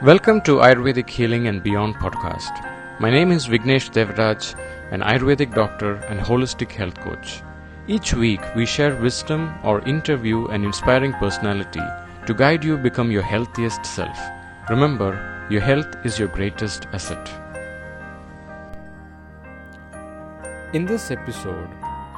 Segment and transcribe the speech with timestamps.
[0.00, 2.64] Welcome to Ayurvedic Healing and Beyond podcast.
[3.00, 4.54] My name is Vignesh Devraj,
[4.92, 7.42] an Ayurvedic doctor and holistic health coach.
[7.88, 11.82] Each week, we share wisdom or interview an inspiring personality
[12.26, 14.16] to guide you become your healthiest self.
[14.70, 15.10] Remember,
[15.50, 17.28] your health is your greatest asset.
[20.74, 21.70] In this episode,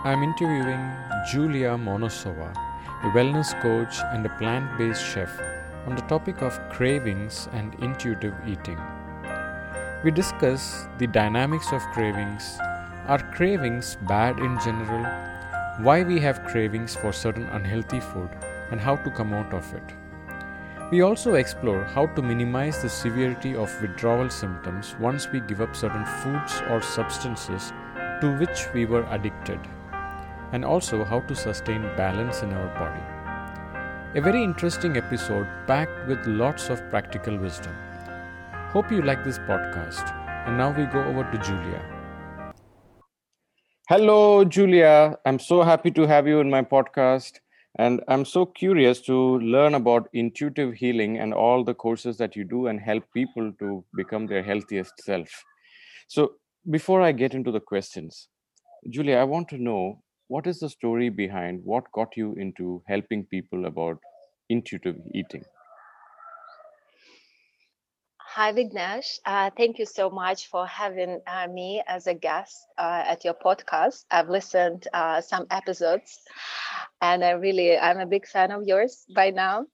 [0.05, 0.85] I am interviewing
[1.33, 2.55] Julia Monosova,
[3.05, 5.41] a wellness coach and a plant based chef
[5.87, 8.79] on the topic of cravings and intuitive eating.
[10.05, 12.59] We discuss the dynamics of cravings,
[13.07, 15.05] are cravings bad in general,
[15.85, 18.31] why we have cravings for certain unhealthy food,
[18.71, 19.83] and how to come out of it.
[20.91, 25.77] We also explore how to minimize the severity of withdrawal symptoms once we give up
[25.77, 27.73] certain foods or substances
[28.21, 29.61] to which we were addicted,
[30.53, 33.20] and also how to sustain balance in our body.
[34.17, 37.73] A very interesting episode packed with lots of practical wisdom.
[38.73, 40.11] Hope you like this podcast.
[40.49, 41.81] And now we go over to Julia.
[43.89, 45.17] Hello, Julia.
[45.25, 47.39] I'm so happy to have you in my podcast.
[47.79, 52.43] And I'm so curious to learn about intuitive healing and all the courses that you
[52.43, 55.29] do and help people to become their healthiest self.
[56.09, 56.33] So,
[56.69, 58.27] before I get into the questions,
[58.91, 63.25] Julia, I want to know what is the story behind what got you into helping
[63.27, 63.99] people about
[64.51, 65.45] intuitive eating?
[68.35, 69.19] Hi, Vignesh.
[69.27, 73.35] Uh, thank you so much for having uh, me as a guest uh, at your
[73.35, 74.05] podcast.
[74.11, 76.21] I've listened uh, some episodes,
[77.03, 79.67] and I really, I'm a big fan of yours by now.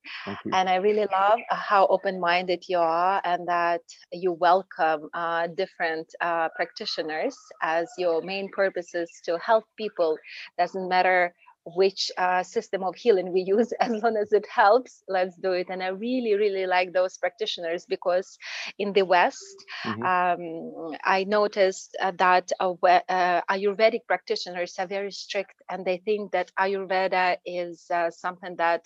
[0.53, 3.83] And I really love uh, how open-minded you are, and that
[4.13, 6.15] you welcome uh, different
[6.57, 10.19] practitioners as your main purpose is to help people.
[10.59, 11.35] Doesn't matter
[11.75, 15.67] which uh, system of healing we use as long as it helps let's do it
[15.69, 18.39] and i really really like those practitioners because
[18.79, 20.03] in the west mm-hmm.
[20.03, 26.31] um, i noticed uh, that uh, uh ayurvedic practitioners are very strict and they think
[26.31, 28.83] that ayurveda is uh, something that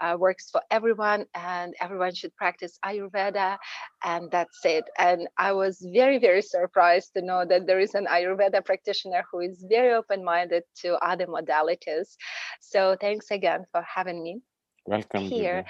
[0.00, 3.56] uh, works for everyone and everyone should practice ayurveda
[4.04, 8.06] and that's it and i was very very surprised to know that there is an
[8.06, 12.17] ayurveda practitioner who is very open-minded to other modalities
[12.60, 14.40] so thanks again for having me
[14.86, 15.64] welcome here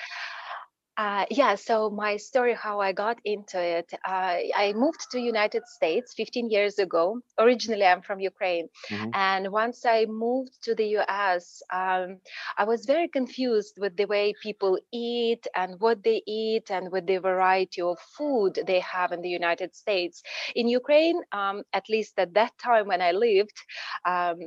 [0.99, 5.63] uh, yeah, so my story, how I got into it, uh, I moved to United
[5.69, 7.21] States 15 years ago.
[7.39, 9.11] Originally, I'm from Ukraine, mm-hmm.
[9.15, 12.19] and once I moved to the US, um,
[12.57, 17.07] I was very confused with the way people eat and what they eat and with
[17.07, 20.21] the variety of food they have in the United States.
[20.57, 23.57] In Ukraine, um, at least at that time when I lived,
[24.05, 24.41] um,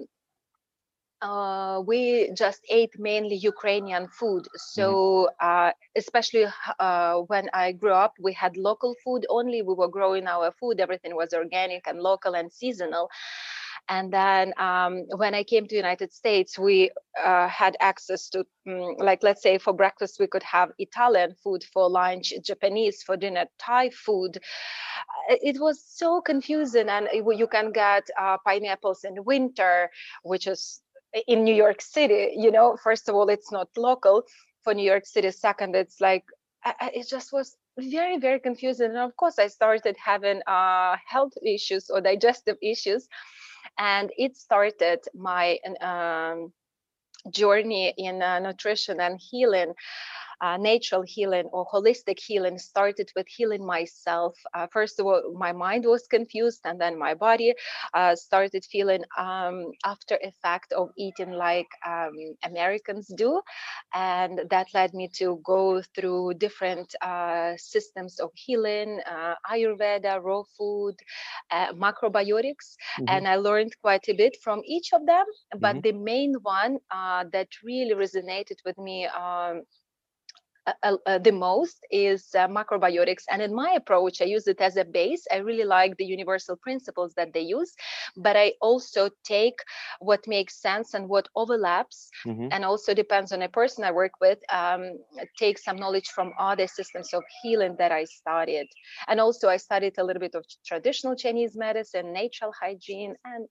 [1.22, 4.44] uh, we just ate mainly Ukrainian food.
[4.44, 4.82] Mm-hmm.
[4.82, 6.48] So, uh, especially
[6.80, 9.62] uh, when I grew up, we had local food only.
[9.62, 13.10] We were growing our food, everything was organic and local and seasonal.
[13.90, 18.96] And then um, when I came to United States, we uh, had access to, um,
[19.00, 23.46] like, let's say for breakfast, we could have Italian food, for lunch, Japanese, for dinner,
[23.60, 24.38] Thai food
[25.30, 29.90] it was so confusing and you can get uh, pineapples in winter
[30.24, 30.82] which is
[31.28, 34.24] in New York City, you know, first of all, it's not local
[34.64, 35.32] for New York City.
[35.32, 36.24] Second, it's like
[36.64, 38.92] I, it just was very very confusing.
[38.92, 43.08] And of course, I started having uh, health issues or digestive issues,
[43.78, 46.54] and it started my um,
[47.30, 49.74] journey in uh, nutrition and healing
[50.42, 54.36] uh, natural healing or holistic healing started with healing myself.
[54.54, 57.54] Uh, first of all, my mind was confused, and then my body
[57.94, 62.14] uh, started feeling um, after effect of eating like um,
[62.44, 63.42] Americans do,
[63.94, 70.42] and that led me to go through different uh, systems of healing, uh, Ayurveda, raw
[70.58, 70.96] food,
[71.52, 73.06] uh, macrobiotics, mm-hmm.
[73.08, 75.26] and I learned quite a bit from each of them.
[75.60, 75.82] But mm-hmm.
[75.82, 79.62] the main one that really resonated with me um,
[80.68, 83.24] uh, uh, the most is uh, macrobiotics.
[83.30, 85.26] And in my approach i use it as a base.
[85.32, 87.74] I really like the universal principles that they use
[88.18, 89.56] but i also take
[90.00, 92.10] what makes sense and what overlaps.
[92.26, 92.50] Mm-hmm.
[92.52, 95.00] and also depends on a person i work with um,
[95.40, 98.68] take some knowledge from other systems of healing that i studied.
[99.08, 103.48] And also i studied a little bit of traditional chinese medicine natural hygiene and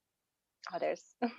[0.74, 1.02] others.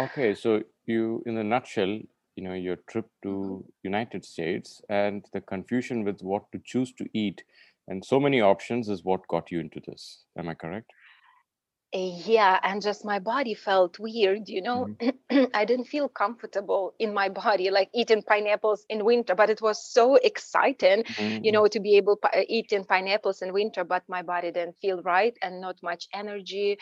[0.00, 1.98] Okay so you in a nutshell
[2.36, 3.68] you know your trip to mm-hmm.
[3.82, 7.42] united states and the confusion with what to choose to eat
[7.88, 10.90] and so many options is what got you into this am i correct
[11.94, 15.44] yeah and just my body felt weird you know mm-hmm.
[15.54, 19.84] i didn't feel comfortable in my body like eating pineapples in winter but it was
[19.84, 21.44] so exciting mm-hmm.
[21.44, 24.50] you know to be able to uh, eat in pineapples in winter but my body
[24.50, 26.78] didn't feel right and not much energy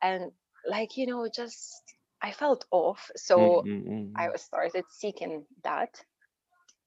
[0.00, 0.30] and
[0.68, 1.81] like you know just
[2.22, 4.12] i felt off so mm-hmm.
[4.16, 6.02] i started seeking that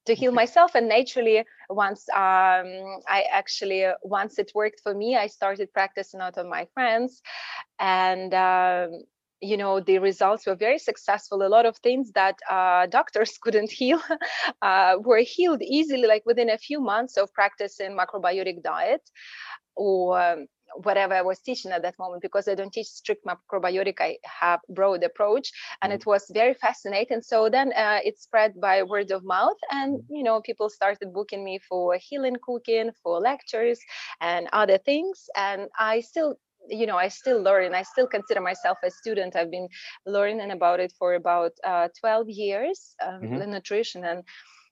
[0.05, 2.67] to heal myself and naturally once um,
[3.07, 7.21] i actually once it worked for me i started practicing out on my friends
[7.79, 9.01] and um,
[9.41, 13.71] you know the results were very successful a lot of things that uh, doctors couldn't
[13.71, 14.01] heal
[14.61, 19.01] uh, were healed easily like within a few months of practicing macrobiotic diet
[19.75, 20.45] or um,
[20.83, 23.95] whatever I was teaching at that moment because I don't teach strict macrobiotic.
[23.99, 25.51] I have broad approach,
[25.81, 26.01] and mm-hmm.
[26.01, 27.21] it was very fascinating.
[27.21, 30.15] So then uh, it spread by word of mouth, and mm-hmm.
[30.15, 33.79] you know people started booking me for healing cooking, for lectures,
[34.21, 35.29] and other things.
[35.35, 36.37] And I still
[36.69, 39.67] you know i still learn i still consider myself a student i've been
[40.05, 43.37] learning about it for about uh, 12 years um, mm-hmm.
[43.37, 44.23] the nutrition and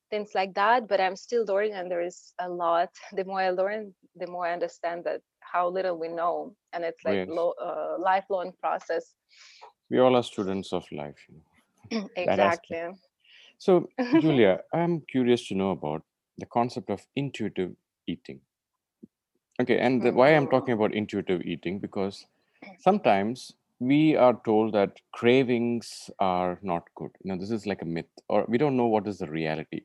[0.09, 3.49] things like that but i'm still learning and there is a lot the more i
[3.49, 7.27] learn the more i understand that how little we know and it's like yes.
[7.29, 9.13] lo- uh, lifelong process.
[9.89, 12.09] We all are students of life you know.
[12.15, 12.81] exactly.
[13.57, 13.89] So
[14.21, 16.03] julia i'm curious to know about
[16.37, 17.73] the concept of intuitive
[18.07, 18.41] eating.
[19.61, 22.25] Okay and the, why i'm talking about intuitive eating because
[22.79, 27.11] sometimes we are told that cravings are not good.
[27.23, 29.81] You know this is like a myth or we don't know what is the reality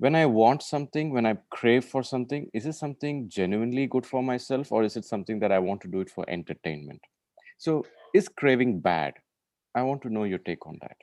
[0.00, 4.22] when I want something, when I crave for something, is it something genuinely good for
[4.22, 7.02] myself or is it something that I want to do it for entertainment?
[7.58, 9.12] So, is craving bad?
[9.74, 10.96] I want to know your take on that.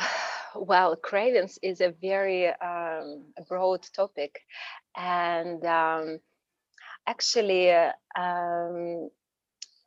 [0.56, 4.40] Well, cravings is a very um, broad topic.
[4.96, 6.20] And um,
[7.08, 7.72] actually,
[8.16, 9.10] um,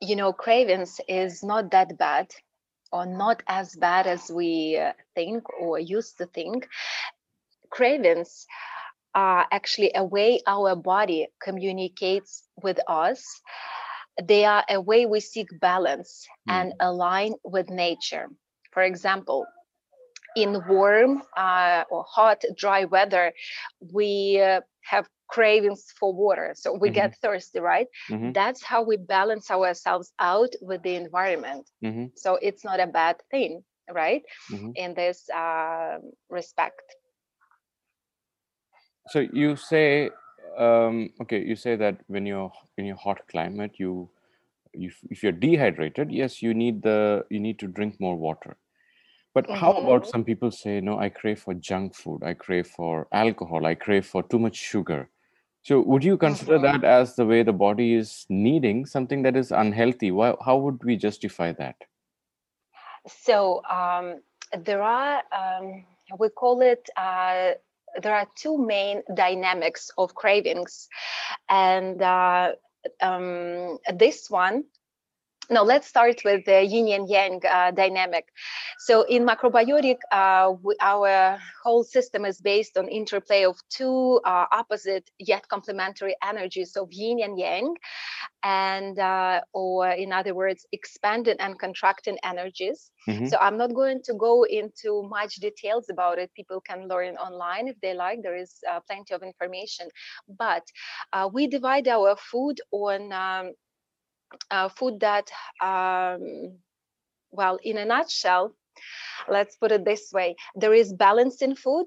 [0.02, 2.28] you know, cravings is not that bad
[2.92, 6.68] or not as bad as we uh, think or used to think
[7.70, 8.46] cravings
[9.16, 13.24] are actually a way our body communicates with us.
[14.24, 16.54] They are a way we seek balance mm.
[16.54, 18.28] and align with nature.
[18.72, 19.46] For example,
[20.36, 23.34] in warm uh, or hot, dry weather,
[23.92, 26.54] we uh, have cravings for water.
[26.56, 26.96] So we mm-hmm.
[26.96, 27.88] get thirsty, right?
[28.10, 28.32] Mm-hmm.
[28.34, 31.68] That's how we balance ourselves out with the environment.
[31.84, 32.06] Mm-hmm.
[32.16, 34.22] So it's not a bad thing, right?
[34.52, 34.72] Mm-hmm.
[34.76, 35.98] In this uh,
[36.30, 36.82] respect
[39.10, 40.10] so you say
[40.58, 44.10] um, okay you say that when you're in your hot climate you
[44.74, 48.58] if, if you're dehydrated yes you need the you need to drink more water.
[49.34, 49.60] But mm-hmm.
[49.60, 52.24] how about some people say no i crave for junk food.
[52.24, 53.66] I crave for alcohol.
[53.66, 55.10] I crave for too much sugar.
[55.64, 56.82] So would you consider mm-hmm.
[56.82, 60.12] that as the way the body is needing something that is unhealthy?
[60.12, 61.76] Why, how would we justify that?
[63.08, 64.22] So um,
[64.64, 65.84] there are um,
[66.20, 67.52] we call it uh,
[68.02, 70.88] there are two main dynamics of cravings.
[71.50, 72.54] And uh,
[73.02, 74.66] um, this one
[75.50, 78.28] no, let's start with the yin and yang uh, dynamic.
[78.80, 84.46] So in macrobiotic, uh, we, our whole system is based on interplay of two uh,
[84.52, 87.76] opposite yet complementary energies of yin and yang,
[88.44, 92.92] and uh, or in other words, expanding and contracting energies.
[93.08, 93.28] Mm-hmm.
[93.28, 96.30] So I'm not going to go into much details about it.
[96.36, 98.22] People can learn online if they like.
[98.22, 99.88] There is uh, plenty of information,
[100.38, 100.64] but
[101.14, 103.54] uh, we divide our food on um,
[104.52, 105.30] uh, food that,
[105.62, 106.58] um,
[107.32, 108.54] well, in a nutshell,
[109.28, 111.86] let's put it this way there is balance in food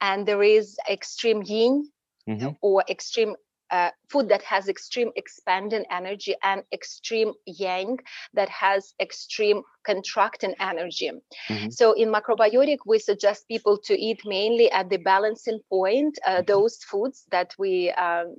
[0.00, 1.88] and there is extreme yin
[2.28, 2.48] mm-hmm.
[2.60, 3.34] or extreme
[3.70, 7.98] uh, food that has extreme expanding energy and extreme yang
[8.34, 11.10] that has extreme contracting energy.
[11.48, 11.70] Mm-hmm.
[11.70, 16.44] So in macrobiotic, we suggest people to eat mainly at the balancing point uh, mm-hmm.
[16.46, 18.36] those foods that we um,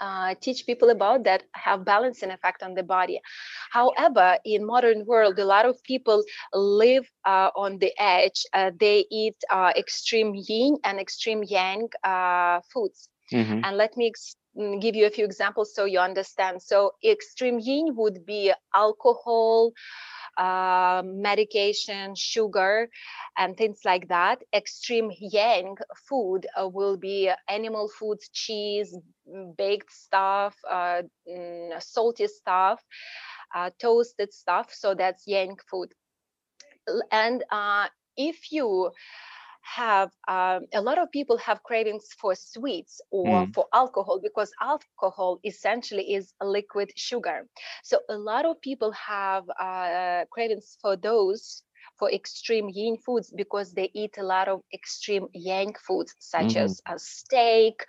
[0.00, 3.20] uh, teach people about that have balancing effect on the body.
[3.70, 9.06] However in modern world a lot of people live uh, on the edge uh, they
[9.10, 13.08] eat uh, extreme yin and extreme yang uh, foods.
[13.32, 13.60] Mm-hmm.
[13.62, 16.62] and let me ex- mm, give you a few examples so you understand.
[16.62, 19.72] So extreme yin would be alcohol
[20.40, 22.88] uh, medication, sugar,
[23.36, 24.42] and things like that.
[24.54, 25.76] Extreme yang
[26.08, 28.96] food uh, will be animal foods, cheese,
[29.56, 32.80] baked stuff, uh, mm, salty stuff,
[33.54, 34.72] uh, toasted stuff.
[34.72, 35.90] So that's yang food.
[37.12, 38.92] And uh, if you
[39.76, 43.54] have um, a lot of people have cravings for sweets or mm.
[43.54, 47.46] for alcohol because alcohol essentially is liquid sugar.
[47.84, 51.62] So a lot of people have uh, cravings for those
[51.98, 56.64] for extreme yin foods because they eat a lot of extreme yang foods such mm-hmm.
[56.64, 57.84] as a steak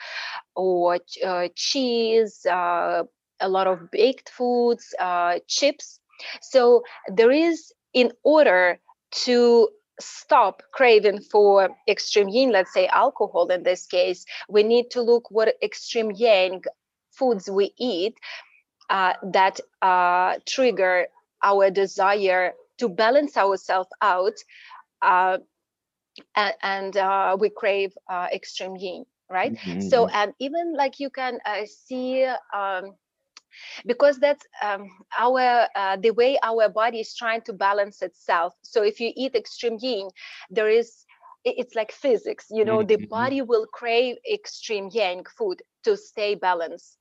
[0.56, 3.04] or uh, cheese uh,
[3.40, 6.00] a lot of baked foods uh, chips
[6.42, 8.80] so there is in order
[9.12, 9.70] to
[10.00, 15.30] stop craving for extreme yin let's say alcohol in this case we need to look
[15.30, 16.62] what extreme yang
[17.12, 18.16] foods we eat
[18.90, 21.08] uh, that uh, trigger
[21.44, 24.34] our desire to balance ourselves out
[25.02, 25.38] uh,
[26.36, 29.82] and, and uh, we crave uh, extreme yin right mm-hmm.
[29.82, 32.94] so and even like you can uh, see um,
[33.86, 38.54] because that's um, our uh, the way our body is trying to balance itself.
[38.64, 40.10] So if you eat extreme yin
[40.50, 41.06] there is
[41.44, 42.88] it's like physics you know mm-hmm.
[42.88, 46.98] the body will crave extreme yang food to stay balanced.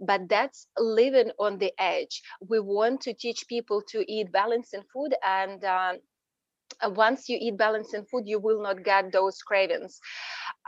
[0.00, 2.22] But that's living on the edge.
[2.48, 5.94] We want to teach people to eat balanced food and uh,
[6.88, 10.00] once you eat balancing food you will not get those cravings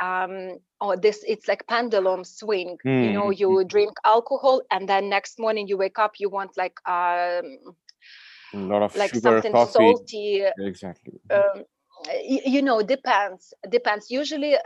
[0.00, 3.06] um or this it's like pendulum swing mm.
[3.06, 3.66] you know you mm-hmm.
[3.66, 7.74] drink alcohol and then next morning you wake up you want like um
[8.54, 9.72] a lot of like sugar, something coffee.
[9.72, 11.64] salty exactly um,
[12.22, 14.56] you, you know depends depends usually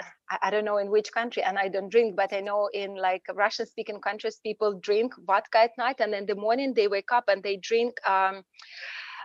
[0.43, 3.23] I, don't know in which country and i don't drink but i know in like
[3.35, 7.25] russian speaking countries people drink vodka at night and in the morning they wake up
[7.29, 8.43] and they drink um uh, uh,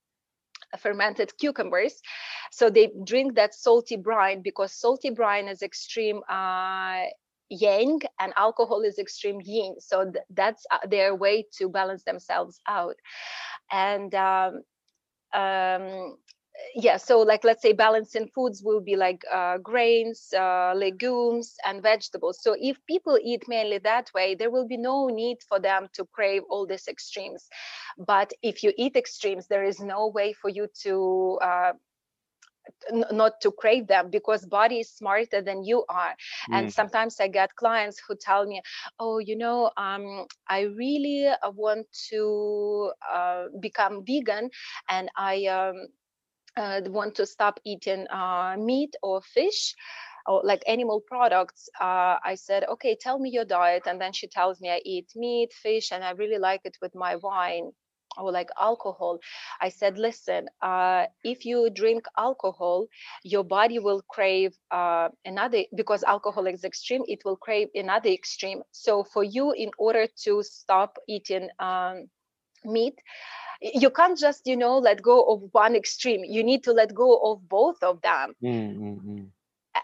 [0.77, 2.01] fermented cucumbers.
[2.51, 7.03] So they drink that salty brine because salty brine is extreme uh,
[7.49, 9.75] yang and alcohol is extreme yin.
[9.79, 12.95] So th- that's uh, their way to balance themselves out.
[13.71, 14.61] And um,
[15.33, 16.17] um,
[16.75, 21.81] yeah so like let's say balancing foods will be like uh, grains uh, legumes and
[21.81, 22.39] vegetables.
[22.41, 26.05] So if people eat mainly that way there will be no need for them to
[26.13, 27.47] crave all these extremes.
[27.97, 31.73] But if you eat extremes there is no way for you to uh,
[32.91, 36.15] n- not to crave them because body is smarter than you are.
[36.49, 36.53] Mm.
[36.53, 38.61] and sometimes i get clients who tell me
[38.99, 44.49] oh you know um, i really uh, want to uh, become vegan
[44.89, 45.75] and i um,
[46.59, 49.75] uh, want to stop eating uh, meat or fish
[50.27, 53.83] or like animal products uh, i said okay tell me your diet.
[53.87, 56.95] And then she tells me i eat meat fish and i really like it with
[56.95, 57.71] my wine
[58.17, 59.19] or like alcohol.
[59.61, 62.87] I said listen uh, if you drink alcohol
[63.23, 68.61] your body will crave uh, another because alcohol is extreme it will crave another extreme.
[68.71, 72.09] So for you in order to stop eating um,
[72.65, 72.95] meat
[73.61, 77.17] you can't just you know let go of one extreme you need to let go
[77.31, 79.23] of both of them mm-hmm.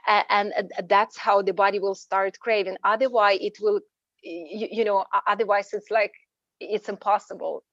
[0.08, 3.80] and, and that's how the body will start craving otherwise it will
[4.24, 6.14] you, you know otherwise it's like
[6.60, 7.64] it's impossible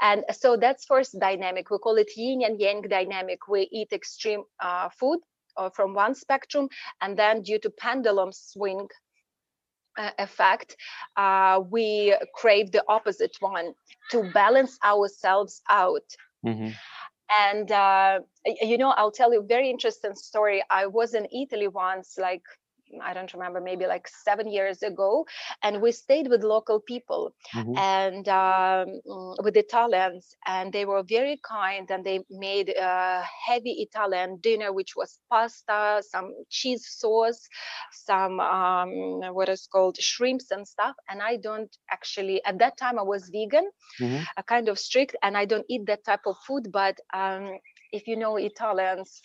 [0.00, 1.70] and so that's first dynamic.
[1.70, 3.48] We call it yin and yang dynamic.
[3.48, 5.20] We eat extreme uh, food
[5.56, 6.68] uh, from one spectrum,
[7.00, 8.88] and then due to pendulum swing
[10.18, 10.76] effect,
[11.16, 13.72] uh, we crave the opposite one
[14.10, 16.04] to balance ourselves out.
[16.44, 16.70] Mm-hmm.
[17.40, 18.20] And uh,
[18.60, 20.62] you know, I'll tell you a very interesting story.
[20.70, 22.42] I was in Italy once, like
[23.02, 25.26] I don't remember, maybe like seven years ago,
[25.62, 27.76] and we stayed with local people mm-hmm.
[27.76, 29.00] and um,
[29.42, 34.94] with Italians, and they were very kind, and they made a heavy Italian dinner, which
[34.96, 37.48] was pasta, some cheese sauce,
[37.92, 38.90] some um,
[39.34, 40.94] what is called shrimps and stuff.
[41.08, 43.68] And I don't actually at that time I was vegan,
[44.00, 44.22] mm-hmm.
[44.36, 47.58] a kind of strict, and I don't eat that type of food, but um,
[47.92, 49.20] if you know Italians,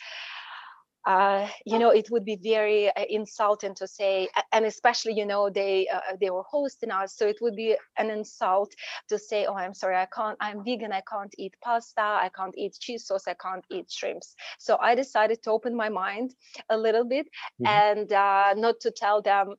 [1.06, 5.50] uh, you know it would be very uh, insulting to say and especially you know
[5.50, 8.74] they uh, they were hosting us so it would be an insult
[9.10, 12.56] to say oh i'm sorry i can't i'm vegan i can't eat pasta i can't
[12.58, 16.36] eat cheese sauce i can't eat shrimps so i decided to open my mind
[16.70, 17.68] a little bit mm-hmm.
[17.68, 19.56] and uh, not to tell them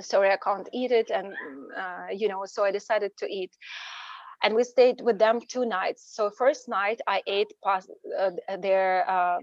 [0.00, 1.32] sorry i can't eat it and
[1.76, 3.52] uh, you know so i decided to eat
[4.42, 8.30] and we stayed with them two nights so first night i ate past, uh,
[8.60, 9.42] their um,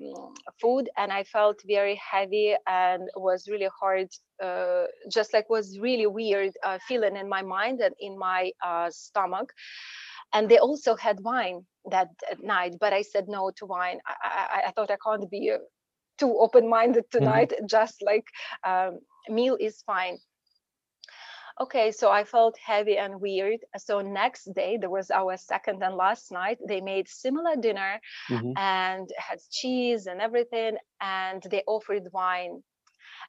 [0.61, 4.07] food and i felt very heavy and was really hard
[4.43, 8.89] uh, just like was really weird uh, feeling in my mind and in my uh,
[8.91, 9.51] stomach
[10.33, 12.09] and they also had wine that
[12.41, 15.57] night but i said no to wine i, I, I thought i can't be uh,
[16.17, 17.17] too open-minded mm-hmm.
[17.17, 17.65] tonight mm-hmm.
[17.67, 18.25] just like
[18.65, 18.99] um,
[19.29, 20.17] meal is fine
[21.61, 25.95] okay so i felt heavy and weird so next day there was our second and
[25.95, 28.51] last night they made similar dinner mm-hmm.
[28.57, 32.61] and had cheese and everything and they offered wine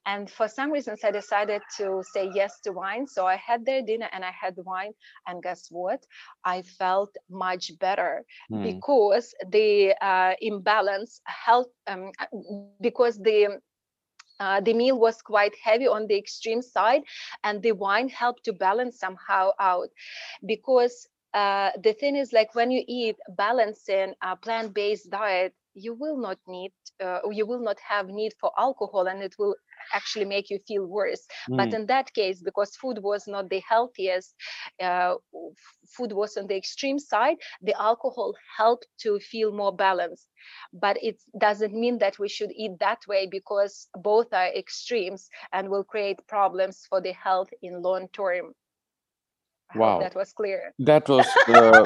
[0.07, 3.83] and for some reasons i decided to say yes to wine so i had their
[3.83, 4.93] dinner and i had wine
[5.27, 6.03] and guess what
[6.45, 8.63] i felt much better mm.
[8.63, 12.11] because the uh, imbalance helped um,
[12.81, 13.59] because the
[14.41, 17.03] uh, the meal was quite heavy on the extreme side
[17.45, 19.89] and the wine helped to balance somehow out
[20.47, 26.17] because uh, the thing is like when you eat balancing a plant-based diet you will
[26.17, 29.55] not need uh, you will not have need for alcohol and it will
[29.95, 31.27] actually make you feel worse.
[31.51, 31.57] Mm.
[31.57, 34.35] but in that case because food was not the healthiest
[34.83, 35.15] uh,
[35.97, 40.29] food was on the extreme side the alcohol helped to feel more balanced.
[40.73, 45.69] But it doesn't mean that we should eat that way because both are extremes and
[45.69, 48.53] will create problems for the health in long term.
[49.75, 49.99] Wow.
[50.01, 50.73] that was clear.
[50.79, 51.85] That was uh,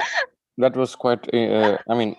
[0.58, 2.14] that was quite uh, i mean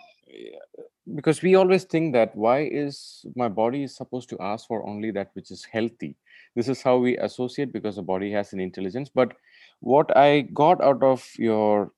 [1.16, 5.12] because we always think that why is my body is supposed to ask for only
[5.12, 6.16] that which is healthy?
[6.56, 9.10] This is how we associate because the body has an intelligence.
[9.14, 9.34] But
[9.80, 11.92] what i got out of your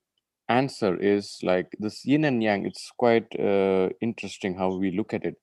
[0.48, 5.26] answer is like this yin and yang it's quite uh, interesting how we look at
[5.26, 5.36] it.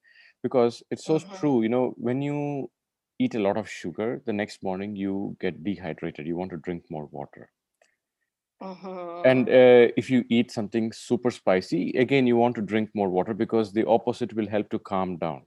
[0.42, 1.36] Because it's so mm-hmm.
[1.36, 2.70] true you know when you
[3.18, 6.82] eat a lot of sugar the next morning you get dehydrated you want to drink
[6.88, 7.50] more water
[8.60, 9.22] uh-huh.
[9.24, 13.34] And uh, if you eat something super spicy, again, you want to drink more water
[13.34, 15.42] because the opposite will help to calm down.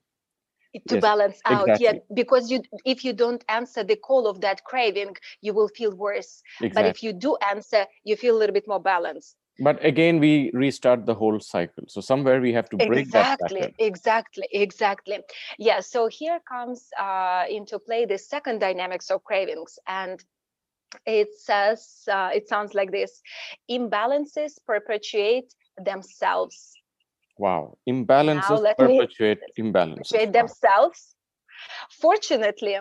[0.87, 1.85] To yes, balance out, exactly.
[1.85, 5.95] yeah, because you if you don't answer the call of that craving, you will feel
[5.95, 6.41] worse.
[6.61, 6.73] Exactly.
[6.73, 9.35] But if you do answer, you feel a little bit more balanced.
[9.59, 11.83] But again, we restart the whole cycle.
[11.87, 13.73] So somewhere we have to break exactly, that.
[13.77, 15.19] Exactly, exactly, exactly.
[15.59, 15.79] Yeah.
[15.81, 20.23] So here comes uh, into play the second dynamics of cravings, and
[21.05, 23.21] it says uh, it sounds like this
[23.69, 26.73] imbalances perpetuate themselves.
[27.37, 27.77] Wow.
[27.89, 29.95] Imbalances perpetuate imbalances.
[29.95, 30.31] perpetuate wow.
[30.31, 31.15] themselves.
[32.01, 32.77] Fortunately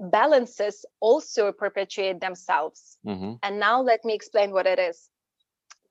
[0.00, 2.98] balances also perpetuate themselves.
[3.06, 3.34] Mm-hmm.
[3.42, 5.10] and now let me explain what it is.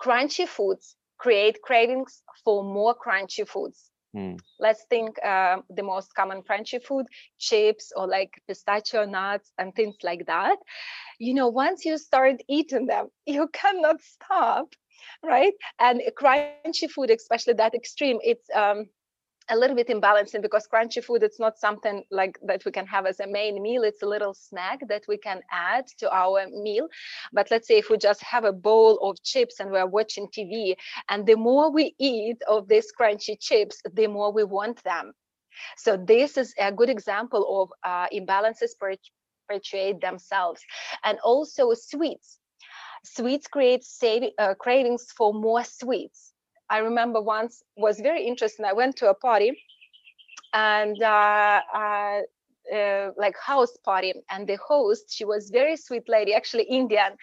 [0.01, 4.37] Crunchy foods create cravings for more crunchy foods Mm.
[4.59, 7.05] Let's think uh, the most common crunchy food,
[7.37, 10.57] chips or like pistachio nuts and things like that.
[11.19, 14.73] You know, once you start eating them, you cannot stop,
[15.23, 15.53] right?
[15.79, 18.67] And crunchy food, especially that extreme, it's um,
[19.49, 23.05] a little bit imbalancing because crunchy food it's not something like that we can have
[23.05, 23.83] as a main meal.
[23.83, 26.87] It's a little snack that we can add to our meal.
[27.33, 30.75] But let's say if we just have a bowl of chips and we're watching tv
[31.09, 35.13] and the more we eat of these crunchy chips the more we want them.
[35.77, 40.61] So this is a good example of uh, imbalances perpetuate themselves.
[41.03, 42.39] And also sweets.
[43.03, 43.85] Sweets create
[44.37, 46.33] uh, cravings for more sweets
[46.69, 48.65] I remember once was very interesting.
[48.65, 49.57] I went to a party
[50.53, 52.21] and uh, uh,
[52.73, 57.13] uh, like house party and the host she was very sweet lady actually indian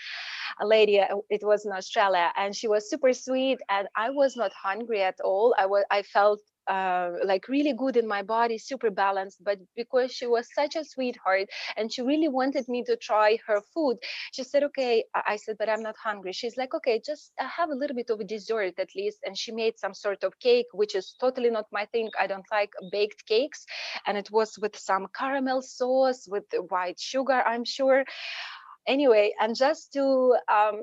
[0.62, 4.52] lady uh, it was in australia and she was super sweet and i was not
[4.52, 8.90] hungry at all i was i felt uh, like really good in my body, super
[8.90, 9.42] balanced.
[9.42, 13.60] But because she was such a sweetheart and she really wanted me to try her
[13.74, 13.98] food,
[14.32, 15.04] she said, Okay.
[15.14, 16.32] I said, But I'm not hungry.
[16.32, 19.18] She's like, Okay, just uh, have a little bit of a dessert at least.
[19.24, 22.10] And she made some sort of cake, which is totally not my thing.
[22.18, 23.66] I don't like baked cakes.
[24.06, 28.04] And it was with some caramel sauce, with white sugar, I'm sure.
[28.86, 30.82] Anyway, and just to um,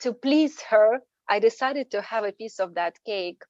[0.00, 3.42] to please her, I decided to have a piece of that cake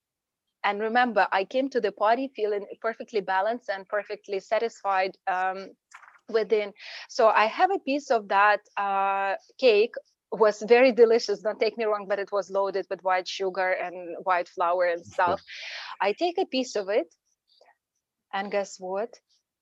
[0.64, 5.68] and remember i came to the party feeling perfectly balanced and perfectly satisfied um,
[6.28, 6.72] within.
[7.08, 9.94] So i have a piece of that uh, cake.
[10.32, 14.16] Was very delicious don't take me wrong but it was loaded with white sugar and
[14.22, 15.40] white flour and stuff.
[16.00, 17.08] I take a piece of it
[18.32, 19.10] and guess what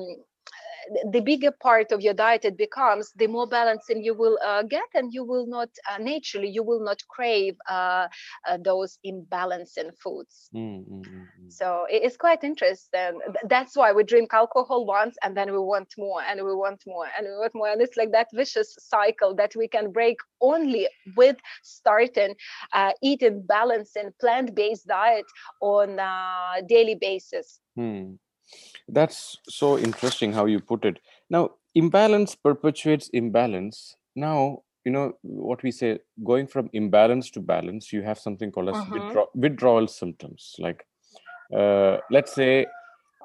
[1.11, 4.87] the bigger part of your diet it becomes the more balancing you will uh, get
[4.93, 8.07] and you will not uh, naturally you will not crave uh,
[8.47, 11.23] uh those imbalancing foods mm-hmm.
[11.49, 16.21] so it's quite interesting that's why we drink alcohol once and then we want more
[16.21, 19.55] and we want more and we want more and it's like that vicious cycle that
[19.55, 22.35] we can break only with starting
[22.73, 25.25] uh, eating balancing plant-based diet
[25.61, 28.13] on a daily basis hmm.
[28.91, 30.99] That's so interesting how you put it.
[31.30, 33.95] Now, imbalance perpetuates imbalance.
[34.15, 38.69] Now, you know what we say going from imbalance to balance, you have something called
[38.69, 38.93] as uh-huh.
[38.93, 40.56] withdraw- withdrawal symptoms.
[40.60, 40.86] Like,
[41.56, 42.65] uh, let's say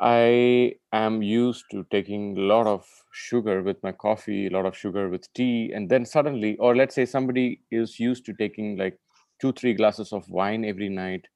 [0.00, 4.76] I am used to taking a lot of sugar with my coffee, a lot of
[4.76, 8.98] sugar with tea, and then suddenly, or let's say somebody is used to taking like
[9.40, 11.26] two, three glasses of wine every night,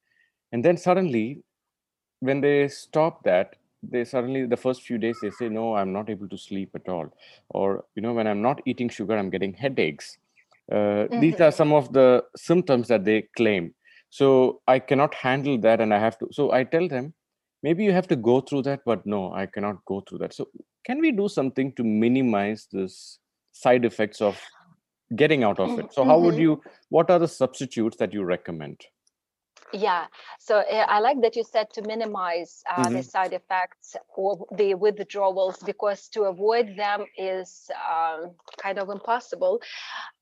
[0.53, 1.43] and then suddenly,
[2.21, 6.11] when they stop that, they suddenly the first few days they say no i'm not
[6.11, 7.09] able to sleep at all
[7.51, 10.19] or you know when i'm not eating sugar i'm getting headaches
[10.71, 11.21] uh, mm-hmm.
[11.21, 11.57] these are mm-hmm.
[11.57, 13.75] some of the symptoms that they claim
[14.11, 17.12] so i cannot handle that and i have to so i tell them
[17.62, 20.47] maybe you have to go through that but no i cannot go through that so
[20.85, 23.19] can we do something to minimize this
[23.53, 24.40] side effects of
[25.16, 26.43] getting out of it so how would mm-hmm.
[26.43, 28.81] you what are the substitutes that you recommend
[29.72, 30.06] yeah
[30.38, 32.94] so uh, i like that you said to minimize uh, mm-hmm.
[32.94, 38.30] the side effects or the withdrawals because to avoid them is um,
[38.61, 39.61] kind of impossible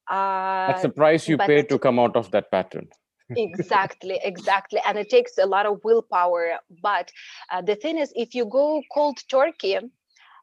[0.08, 2.88] uh, that's the price you pay to come out of that pattern
[3.36, 7.10] exactly exactly and it takes a lot of willpower but
[7.52, 9.78] uh, the thing is if you go cold turkey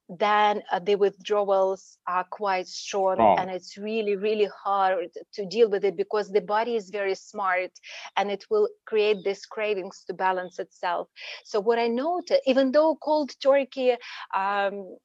[0.07, 3.35] then uh, the withdrawals are quite strong oh.
[3.39, 7.71] and it's really really hard to deal with it because the body is very smart
[8.15, 11.07] and it will create these cravings to balance itself
[11.43, 13.95] so what i noted even though cold turkey
[14.35, 14.95] um,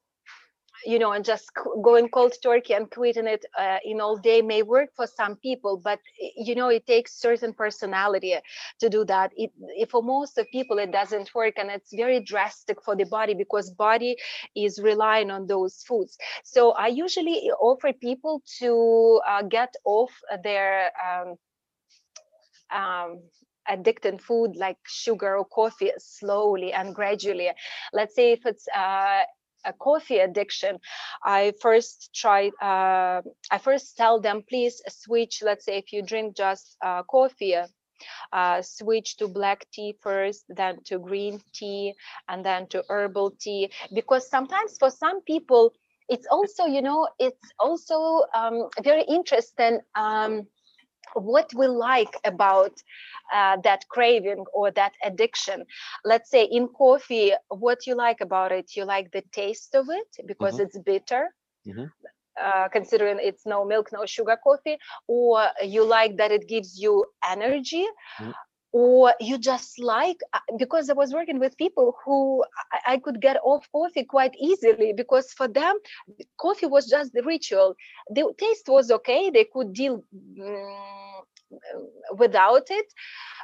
[0.84, 1.50] you know, and just
[1.82, 5.80] going cold turkey and quitting it uh, in all day may work for some people,
[5.82, 5.98] but
[6.36, 8.34] you know, it takes certain personality
[8.80, 9.32] to do that.
[9.36, 9.50] It,
[9.90, 13.70] for most of people, it doesn't work, and it's very drastic for the body because
[13.70, 14.16] body
[14.56, 16.16] is relying on those foods.
[16.44, 20.12] So I usually offer people to uh, get off
[20.42, 21.36] their um,
[22.70, 23.20] um,
[23.68, 27.50] addicting food like sugar or coffee slowly and gradually
[27.92, 29.22] let's say if it's uh,
[29.64, 30.78] a coffee addiction
[31.24, 33.20] i first try uh,
[33.50, 37.56] i first tell them please switch let's say if you drink just uh, coffee
[38.32, 41.94] uh, switch to black tea first, then to green tea,
[42.28, 43.70] and then to herbal tea.
[43.94, 45.72] Because sometimes for some people,
[46.08, 49.80] it's also, you know, it's also um, very interesting.
[49.94, 50.46] Um,
[51.14, 52.72] what we like about
[53.34, 55.64] uh, that craving or that addiction
[56.04, 60.26] let's say in coffee what you like about it you like the taste of it
[60.26, 60.62] because mm-hmm.
[60.64, 61.28] it's bitter
[61.66, 61.84] mm-hmm.
[62.42, 67.04] uh, considering it's no milk no sugar coffee or you like that it gives you
[67.28, 67.86] energy
[68.20, 68.30] mm-hmm
[68.72, 73.20] or you just like uh, because i was working with people who I, I, could
[73.20, 75.76] get off coffee quite easily because for them
[76.38, 77.74] coffee was just the ritual.
[78.10, 80.04] The taste was okay they could deal
[80.40, 81.22] um,
[82.16, 82.86] without it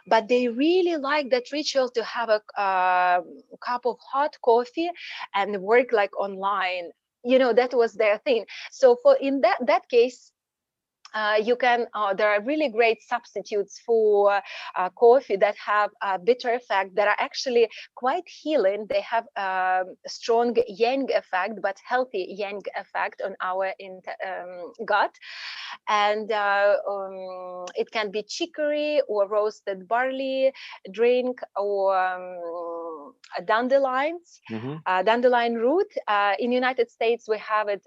[0.07, 3.21] but they really like that ritual to have a uh,
[3.65, 4.91] cup of hot coffee
[5.35, 6.91] and work like online.
[7.25, 8.47] You know that was their thing.
[8.71, 10.31] So for in that that case
[11.15, 14.41] uh, you can uh, there are really great substitutes for
[14.77, 18.87] uh, coffee that have a bitter effect that are actually quite healing.
[18.89, 24.73] They have a um, strong yang effect but healthy yang effect on our in, um,
[24.85, 25.15] gut.
[25.89, 30.53] And uh, um, it can be chicory or roasted barley
[30.91, 32.39] drink or um,
[33.47, 34.75] dandelions mm-hmm.
[34.87, 37.83] Uh, dandelion root uh, in the united states we have it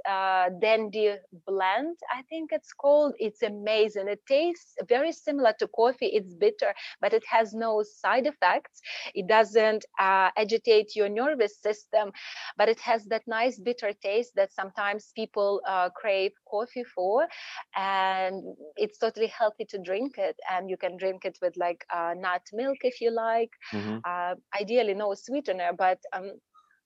[0.62, 1.16] dandy
[1.48, 4.08] blend i think it's called it's amazing.
[4.08, 6.08] It tastes very similar to coffee.
[6.08, 8.82] It's bitter, but it has no side effects.
[9.14, 12.12] It doesn't uh, agitate your nervous system,
[12.58, 17.28] but it has that nice bitter taste that sometimes people uh, crave coffee for.
[17.76, 18.44] And
[18.76, 20.38] it's totally healthy to drink it.
[20.50, 23.52] And you can drink it with like uh, nut milk if you like.
[23.74, 23.98] Mm-hmm.
[24.06, 26.32] Uh, ideally, no sweetener, but um,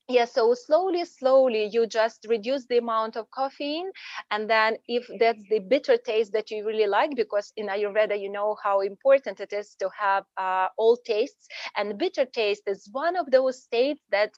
[0.10, 3.90] yeah so slowly slowly you just reduce the amount of caffeine
[4.32, 8.30] and then if that's the bitter taste that you really like because in ayurveda you
[8.30, 13.16] know how important it is to have uh, all tastes and bitter taste is one
[13.16, 14.32] of those states that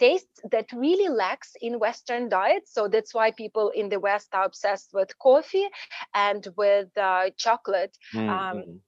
[0.00, 4.44] tastes that really lacks in western diets so that's why people in the west are
[4.44, 5.68] obsessed with coffee
[6.14, 8.28] and with uh, chocolate mm-hmm.
[8.28, 8.80] um,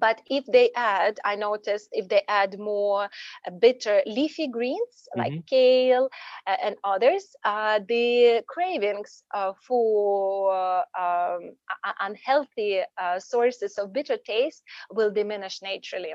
[0.00, 5.32] but if they add i noticed if they add more uh, bitter leafy greens like
[5.32, 5.40] mm-hmm.
[5.46, 6.08] kale
[6.46, 10.52] uh, and others uh, the cravings uh, for
[10.98, 11.52] um,
[12.00, 16.14] unhealthy uh, sources of bitter taste will diminish naturally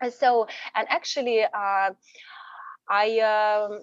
[0.00, 1.90] and so and actually uh,
[2.88, 3.80] i um,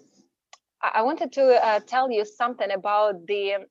[0.82, 3.66] i wanted to tell you something about the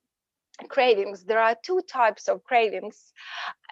[0.68, 3.12] cravings there are two types of cravings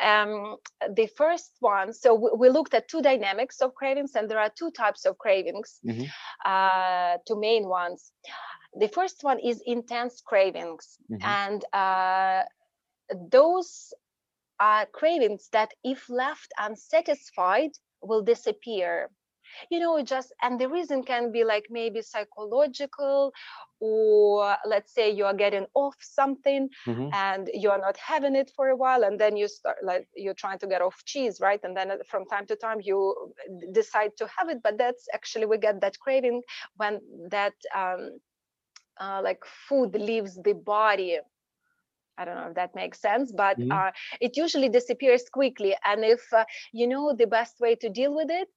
[0.00, 0.56] um,
[0.94, 4.70] the first one so we looked at two dynamics of cravings and there are two
[4.70, 6.04] types of cravings mm-hmm.
[6.44, 8.12] uh, two main ones
[8.78, 11.24] the first one is intense cravings mm-hmm.
[11.24, 12.42] and uh,
[13.30, 13.92] those
[14.60, 17.70] are cravings that if left unsatisfied
[18.02, 19.10] will disappear
[19.70, 23.32] you know just and the reason can be like maybe psychological
[23.80, 27.08] or let's say you are getting off something mm-hmm.
[27.12, 30.34] and you are not having it for a while and then you start like you're
[30.34, 33.14] trying to get off cheese right and then uh, from time to time you
[33.72, 36.42] decide to have it but that's actually we get that craving
[36.76, 38.18] when that um
[38.98, 41.18] uh, like food leaves the body
[42.18, 43.72] I don't know if that makes sense, but mm-hmm.
[43.72, 45.76] uh, it usually disappears quickly.
[45.84, 48.48] And if uh, you know the best way to deal with it,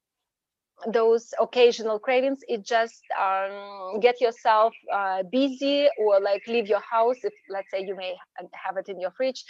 [0.86, 2.40] those occasional cravings.
[2.48, 7.82] It just um, get yourself uh, busy or like leave your house if let's say
[7.84, 8.14] you may
[8.54, 9.44] have it in your fridge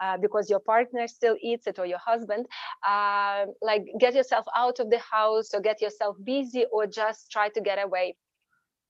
[0.00, 2.46] uh, because your partner still eats it or your husband.
[2.86, 7.48] Uh, like get yourself out of the house or get yourself busy or just try
[7.48, 8.16] to get away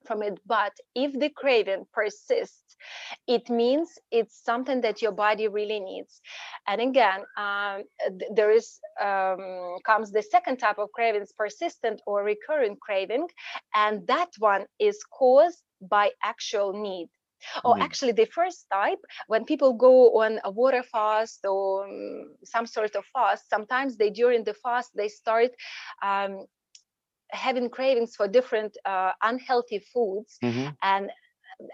[0.06, 0.38] from it.
[0.46, 2.61] But if the craving persists
[3.26, 6.20] it means it's something that your body really needs
[6.68, 7.82] and again um,
[8.34, 13.26] there is um, comes the second type of cravings persistent or recurrent craving
[13.74, 17.08] and that one is caused by actual need
[17.64, 17.82] or mm-hmm.
[17.82, 22.94] actually the first type when people go on a water fast or um, some sort
[22.94, 25.50] of fast sometimes they during the fast they start
[26.02, 26.44] um,
[27.32, 30.68] having cravings for different uh, unhealthy foods mm-hmm.
[30.82, 31.10] and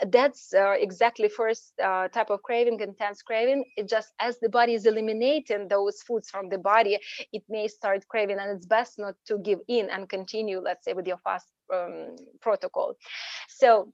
[0.08, 3.64] that's uh, exactly first uh, type of craving intense craving.
[3.76, 6.98] It just as the body is eliminating those foods from the body
[7.32, 10.92] it may start craving and it's best not to give in and continue let's say
[10.92, 12.94] with your fast um, protocol.
[13.48, 13.92] So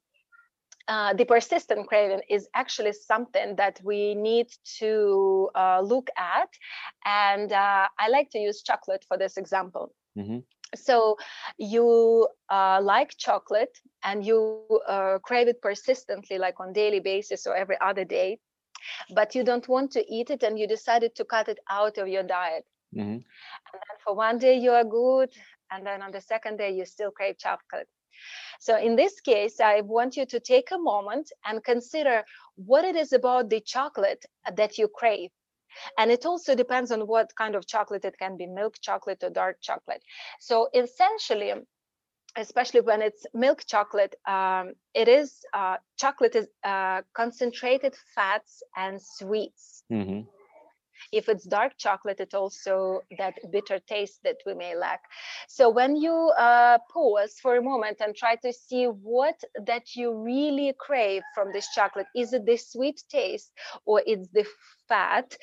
[0.88, 6.48] uh, the persistent craving is actually something that we need to uh, look at.
[7.04, 9.92] And uh, i like to use chocolate for this example.
[10.16, 10.38] Mm-hmm
[10.74, 11.16] so
[11.58, 17.56] you uh, like chocolate and you uh, crave it persistently like on daily basis or
[17.56, 18.38] every other day
[19.14, 22.08] but you don't want to eat it and you decided to cut it out of
[22.08, 22.64] your diet.
[22.94, 23.10] Mm-hmm.
[23.10, 23.22] and
[23.72, 25.30] then for one day you are good
[25.72, 27.88] and then on the second day you still crave chocolate.
[28.60, 32.22] So in this case i want you to take a moment and consider
[32.56, 34.24] what it is about the chocolate
[34.56, 35.30] that you crave
[35.98, 39.30] and it also depends on what kind of chocolate it can be milk chocolate or
[39.30, 40.02] dark chocolate.
[40.40, 41.52] So essentially
[42.36, 49.00] especially when it's milk chocolate um, it is uh, chocolate is uh, concentrated fats and
[49.00, 49.84] sweets.
[49.92, 50.28] Mm-hmm
[51.12, 55.00] if it's dark chocolate it also that bitter taste that we may lack.
[55.48, 60.14] So when you uh, pause for a moment and try to see what that you
[60.14, 63.52] really crave from this chocolate is it the sweet taste
[63.84, 64.44] or it's the
[64.88, 65.36] fat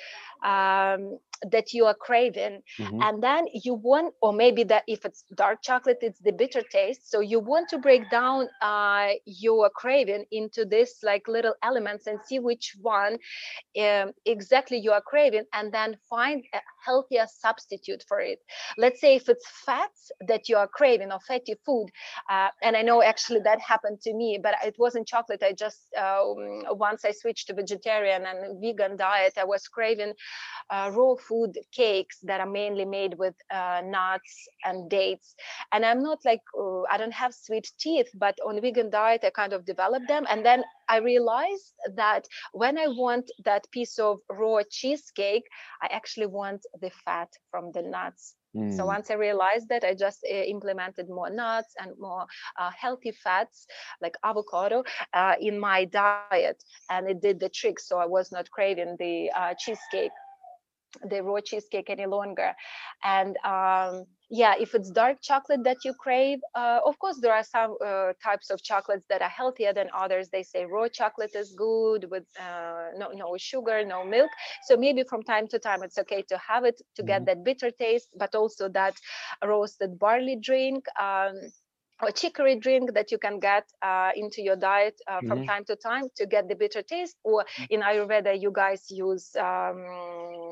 [0.43, 1.17] um,
[1.49, 3.01] that you are craving mm-hmm.
[3.01, 7.09] and then you want or maybe that if it's dark chocolate it's the bitter taste.
[7.09, 12.19] So you want to break down uh, your craving into this like little elements and
[12.25, 13.17] see which one
[13.79, 18.39] um, exactly you are craving and then find a healthier substitute for it.
[18.77, 21.87] Let's say if it's fats that you are craving or fatty food
[22.29, 25.43] uh, and i know actually that happened to me but it wasn't chocolate.
[25.43, 30.13] I just um, once i switched to vegetarian and vegan diet i was craving
[30.69, 35.35] uh, raw food cakes that are mainly made with uh, nuts and dates
[35.71, 39.29] and i'm not like uh, i don't have sweet teeth but on vegan diet i
[39.29, 44.19] kind of developed them and then i realized that when i want that piece of
[44.29, 45.45] raw cheesecake
[45.81, 48.71] i actually want the fat from the nuts Mm.
[48.71, 52.25] So once I realized that, I just uh, implemented more nuts and more
[52.59, 53.65] uh, healthy fats
[54.01, 57.79] like avocado uh, in my diet, and it did the trick.
[57.79, 60.11] So I was not craving the uh, cheesecake
[61.09, 62.53] the raw cheesecake any longer.
[63.03, 67.43] And um, yeah if it's dark chocolate that you crave uh, of course there are
[67.43, 70.29] some uh, types of chocolates that are healthier than others.
[70.29, 74.31] They say raw chocolate is good with uh, no no sugar no milk.
[74.63, 77.25] So maybe from time to time it's okay to have it to get mm-hmm.
[77.25, 78.95] that bitter taste but also that
[79.43, 80.85] roasted barley drink.
[80.99, 81.35] Um,
[82.01, 85.45] or chicory drink that you can get uh, into your diet uh, from mm-hmm.
[85.45, 87.17] time to time to get the bitter taste.
[87.23, 87.67] Or mm.
[87.69, 89.85] in Ayurveda, you guys use um,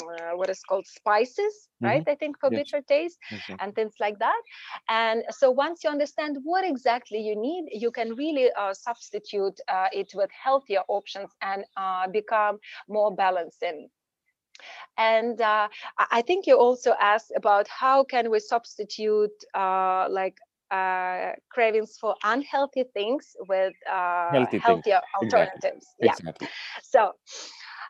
[0.10, 1.86] uh, what is called spices, mm-hmm.
[1.86, 2.04] right?
[2.08, 2.64] I think for yes.
[2.64, 3.56] bitter taste okay.
[3.60, 4.42] and things like that.
[4.88, 9.88] And so once you understand what exactly you need, you can really uh, substitute uh,
[9.92, 13.90] it with healthier options and uh, become more balanced in
[14.98, 15.70] And uh,
[16.12, 20.38] I think you also asked about how can we substitute uh, like
[20.72, 25.96] uh, cravings for unhealthy things with uh, healthier alternatives.
[25.96, 26.00] Exactly.
[26.00, 26.14] Yeah.
[26.14, 26.48] Exactly.
[26.84, 27.14] So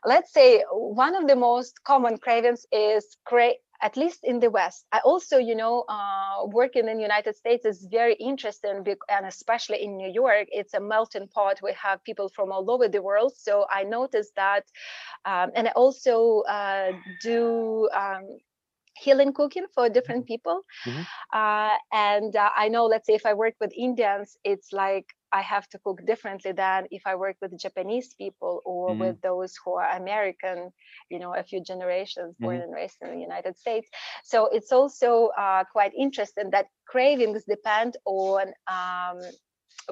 [0.05, 4.85] let's say one of the most common cravings is cra- at least in the west
[4.91, 9.83] i also you know uh, working in the united states is very interesting and especially
[9.83, 13.33] in new york it's a melting pot we have people from all over the world
[13.35, 14.63] so i noticed that
[15.25, 18.25] um, and i also uh, do um,
[18.99, 20.33] healing cooking for different mm-hmm.
[20.33, 21.01] people mm-hmm.
[21.33, 25.41] uh, and uh, i know let's say if i work with indians it's like i
[25.41, 29.01] have to cook differently than if i work with japanese people or mm-hmm.
[29.01, 30.69] with those who are american
[31.09, 32.63] you know a few generations born mm-hmm.
[32.63, 33.89] and raised in the united states
[34.23, 39.19] so it's also uh, quite interesting that cravings depend on um,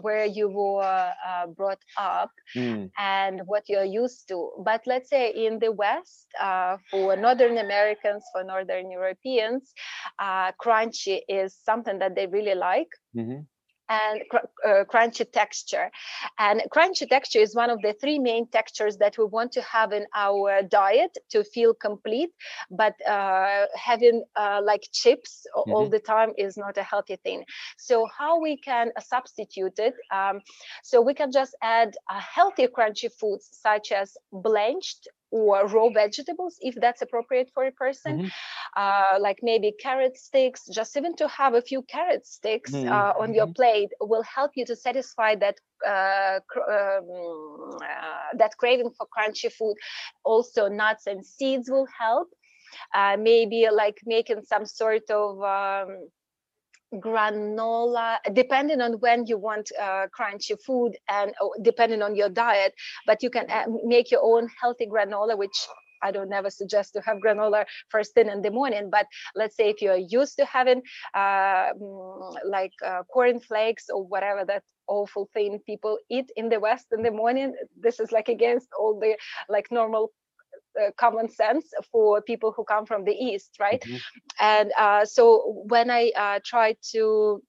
[0.02, 2.90] where you were uh, brought up mm.
[2.98, 4.52] and what you're used to.
[4.64, 9.74] But let's say in the West, uh, for Northern Americans, for Northern Europeans,
[10.20, 12.90] uh, crunchy is something that they really like.
[13.16, 13.42] Mm-hmm
[13.89, 15.89] and cr- uh, crunchy texture.
[16.39, 19.91] And crunchy texture is one of the three main textures that we want to have
[19.91, 22.30] in our diet to feel complete.
[22.69, 25.71] But uh, having uh, like chips mm-hmm.
[25.71, 27.43] all the time is not a healthy thing.
[27.78, 29.93] So how we can substitute it?
[30.12, 30.41] Um,
[30.84, 36.76] so we can just add healthy crunchy foods such as blanched or raw vegetables if
[36.76, 38.28] that's appropriate for a person mm-hmm.
[38.78, 42.92] uh, like maybe carrot sticks just even to have a few carrot sticks mm-hmm.
[42.92, 43.54] uh, on your mm-hmm.
[43.54, 49.76] plate will help you to satisfy that uh, um, uh, that craving for crunchy food
[50.24, 52.30] also nuts and seeds will help
[52.94, 56.08] uh, maybe like making some sort of um,
[56.95, 62.73] granola depending on when you want uh, crunchy food and oh, depending on your diet
[63.06, 65.67] but you can uh, make your own healthy granola which
[66.02, 69.69] I don't never suggest to have granola first thing in the morning, but let's say
[69.69, 70.82] if you're used to having
[71.13, 71.71] uh,
[72.45, 77.04] like uh, corn flakes or whatever that awful thing people eat in the West in
[77.04, 79.17] the morning, this is like against all the
[79.50, 80.12] like normal
[80.82, 83.98] uh, common sense for people who come from the east right mm-hmm.
[84.40, 87.42] and uh, so when i uh, try to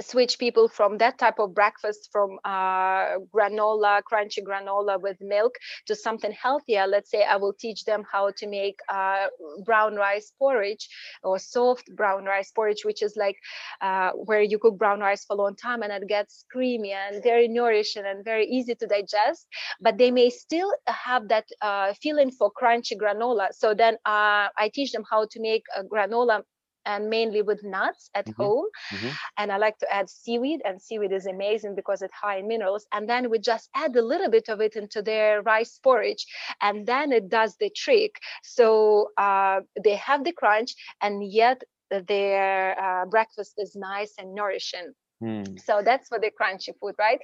[0.00, 5.54] switch people from that type of breakfast from uh, granola crunchy granola with milk
[5.86, 6.86] to something healthier.
[6.86, 9.26] Let's say i will teach them how to make uh,
[9.64, 10.88] brown rice porridge
[11.22, 13.36] or soft brown rice porridge which is like
[13.80, 17.22] uh, where you cook brown rice for a long time and it gets creamy and
[17.22, 19.46] very nourishing and very easy to digest
[19.80, 23.48] but they may still have that uh, feeling for crunchy granola.
[23.52, 26.42] So then uh, i teach them how to make a granola
[26.86, 28.42] and mainly with nuts at mm-hmm.
[28.42, 28.66] home.
[28.92, 29.08] Mm-hmm.
[29.38, 32.86] And I like to add seaweed, and seaweed is amazing because it's high in minerals.
[32.92, 36.26] And then we just add a little bit of it into their rice porridge,
[36.60, 38.16] and then it does the trick.
[38.42, 44.92] So uh, they have the crunch, and yet their uh, breakfast is nice and nourishing.
[45.24, 45.58] Mm.
[45.58, 47.20] So that's for the crunchy food, right?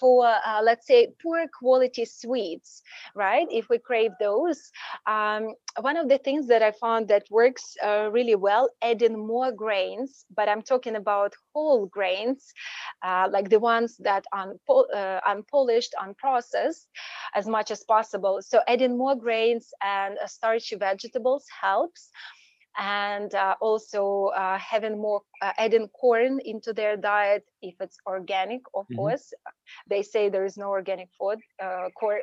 [0.00, 2.82] For uh, let's say poor quality sweets,
[3.14, 3.46] right?
[3.50, 4.70] If we crave those,
[5.06, 9.52] um, one of the things that I found that works uh, really well, adding more
[9.52, 12.52] grains, but I'm talking about whole grains,
[13.02, 14.54] uh, like the ones that are
[14.94, 16.86] uh, unpolished, unprocessed,
[17.34, 18.40] as much as possible.
[18.42, 22.10] So adding more grains and uh, starchy vegetables helps
[22.78, 28.62] and uh, also uh, having more uh, adding corn into their diet if it's organic
[28.74, 28.96] of mm-hmm.
[28.96, 29.32] course
[29.88, 32.20] they say there is no organic food uh, corn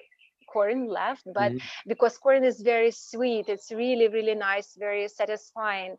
[0.52, 1.88] corn left but mm-hmm.
[1.90, 5.96] because corn is very sweet it's really really nice very satisfying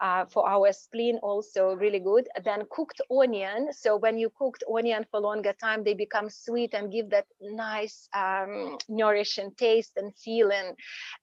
[0.00, 5.04] uh, for our spleen also really good then cooked onion so when you cooked onion
[5.10, 10.74] for longer time they become sweet and give that nice um, nourishing taste and feeling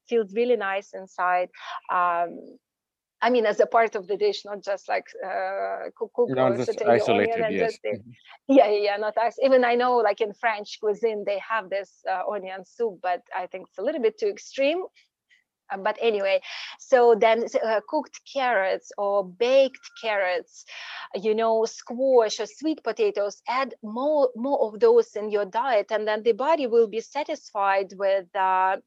[0.08, 1.50] feels really nice inside
[1.92, 2.58] um,
[3.22, 6.82] I mean, as a part of the dish, not just like uh, cook, not just
[6.82, 7.74] isolated, yes.
[7.74, 8.12] Just, mm-hmm.
[8.48, 12.24] yeah, yeah, not as even I know, like in French cuisine, they have this uh,
[12.30, 14.84] onion soup, but I think it's a little bit too extreme.
[15.72, 16.42] Uh, but anyway,
[16.80, 20.66] so then uh, cooked carrots or baked carrots,
[21.16, 26.08] you know, squash or sweet potatoes, add more more of those in your diet, and
[26.08, 28.78] then the body will be satisfied with uh,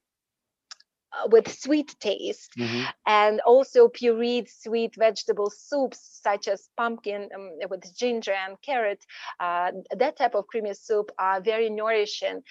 [1.31, 2.83] with sweet taste mm-hmm.
[3.07, 9.05] and also pureed sweet vegetable soups such as pumpkin um, with ginger and carrot
[9.41, 12.43] uh, that type of creamy soup are very nourishing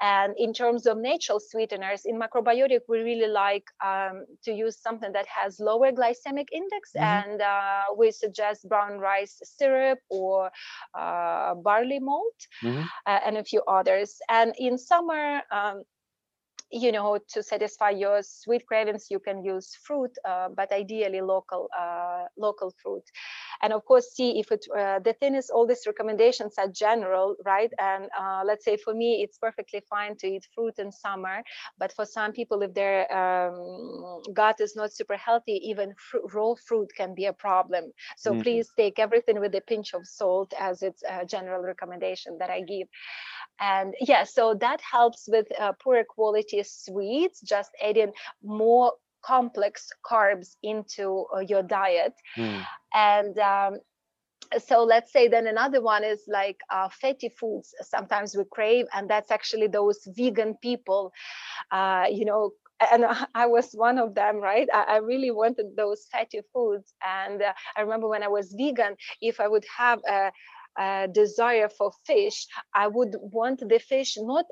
[0.00, 5.12] and in terms of natural sweeteners in macrobiotic we really like um, to use something
[5.12, 7.04] that has lower glycemic index mm-hmm.
[7.04, 10.50] and uh, we suggest brown rice syrup or
[10.98, 12.82] uh, barley malt mm-hmm.
[13.06, 15.82] Uh, and a few others and in summer um,
[16.70, 21.68] you know to satisfy your sweet cravings you can use fruit uh, but ideally local
[21.78, 23.04] uh, local fruit.
[23.62, 27.36] And of course see if it uh, the thing is all these recommendations are general
[27.44, 27.72] right?
[27.78, 31.42] And uh, let's say for me it's perfectly fine to eat fruit in summer
[31.78, 36.54] but for some people if their um, gut is not super healthy even fr- raw
[36.66, 37.92] fruit can be a problem.
[38.16, 38.42] So mm-hmm.
[38.42, 42.60] please take everything with a pinch of salt as it's a general recommendation that i
[42.60, 42.88] give
[43.60, 48.92] and yeah so that helps with uh, poorer quality sweets just adding more
[49.24, 52.64] complex carbs into uh, your diet mm.
[52.94, 53.78] and um,
[54.64, 59.10] so let's say then another one is like uh, fatty foods sometimes we crave and
[59.10, 61.12] that's actually those vegan people
[61.72, 62.52] uh, you know
[62.92, 63.04] and
[63.34, 64.68] I was one of them, right?
[64.72, 66.92] I, really wanted those fatty foods.
[67.06, 70.30] And uh, I remember when I was vegan, if I would have a,
[70.78, 74.46] uh, desire for fish, I would want the fish not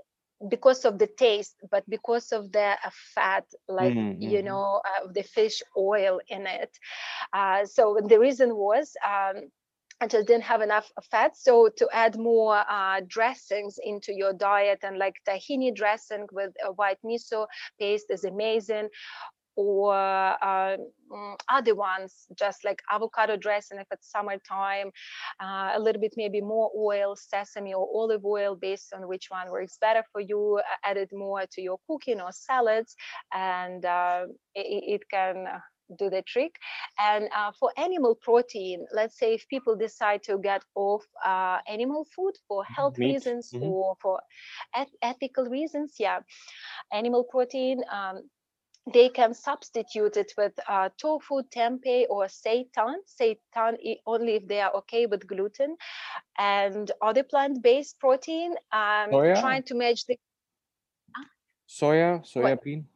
[0.48, 4.20] because of the taste, but because of the uh, fat, like mm-hmm.
[4.20, 6.70] you know, uh, the fish oil in it.
[7.32, 8.94] Uh, so the reason was.
[9.06, 9.50] Um,
[10.00, 11.36] I just didn't have enough fat.
[11.36, 16.72] So to add more uh, dressings into your diet and like tahini dressing with a
[16.72, 17.46] white miso
[17.78, 18.88] paste is amazing
[19.56, 20.76] or uh,
[21.12, 24.90] mm, other ones just like avocado dressing if it's summertime
[25.42, 29.50] uh, a little bit maybe more oil sesame or olive oil based on which one
[29.50, 32.96] works better for you uh, add it more to your cooking or salads
[33.32, 34.24] and uh,
[34.54, 35.46] it, it, can
[35.98, 36.56] do the trick
[36.98, 42.06] and uh, for animal protein let's say if people decide to get off uh, animal
[42.16, 43.14] food for health Meat.
[43.14, 43.64] reasons mm-hmm.
[43.64, 44.20] or for
[44.74, 46.20] eth- ethical reasons yeah
[46.92, 48.22] animal protein um,
[48.92, 52.96] they can substitute it with uh, tofu, tempeh, or seitan.
[53.08, 53.76] Seitan
[54.06, 55.76] only if they are okay with gluten,
[56.38, 58.52] and other plant-based protein.
[58.72, 59.40] Um, soya?
[59.40, 60.18] trying to match the
[61.68, 62.86] soya, soya bean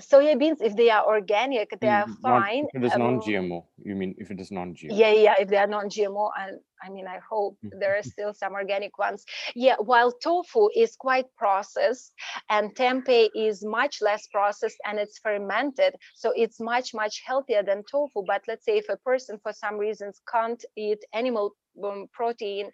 [0.00, 3.94] Soya beans, if they are organic they are mm, fine if it is non-gmo you
[3.94, 7.18] mean if it is non-gmo yeah yeah if they are non-gmo and i mean i
[7.28, 7.78] hope mm-hmm.
[7.78, 9.24] there are still some organic ones
[9.54, 12.12] yeah while tofu is quite processed
[12.50, 17.82] and tempeh is much less processed and it's fermented so it's much much healthier than
[17.90, 21.54] tofu but let's say if a person for some reasons can't eat animal
[21.84, 22.70] um, protein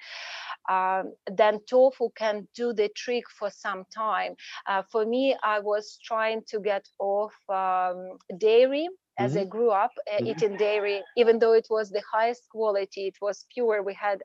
[0.69, 4.35] um, then tofu can do the trick for some time.
[4.67, 8.89] Uh, for me, I was trying to get off um, dairy
[9.23, 9.41] as mm-hmm.
[9.41, 10.27] I grew up uh, mm-hmm.
[10.27, 13.83] eating dairy, even though it was the highest quality, it was pure.
[13.83, 14.19] We had,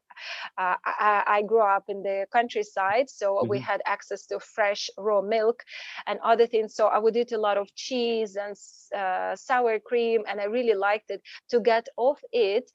[0.58, 3.50] uh, I, I, grew up in the countryside, so mm-hmm.
[3.50, 5.64] we had access to fresh raw milk
[6.08, 6.76] and other things.
[6.76, 8.56] So I would eat a lot of cheese and
[9.00, 11.22] uh, sour cream, and I really liked it.
[11.52, 12.72] To get off it,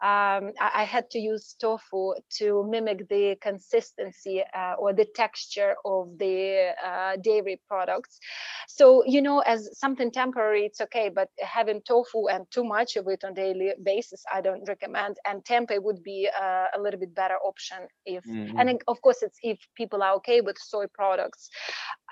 [0.00, 5.74] um, I, I, had to use tofu to mimic the consistency uh, or the texture
[5.84, 8.20] of the uh, dairy products.
[8.68, 13.08] So, you know, as something temporary, it's okay, but having tofu and too much of
[13.08, 15.16] it on daily basis, I don't recommend.
[15.26, 18.56] And tempeh would be uh, a little bit better option if, mm-hmm.
[18.56, 21.50] and of course, it's if people are okay with soy products.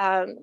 [0.01, 0.39] Um,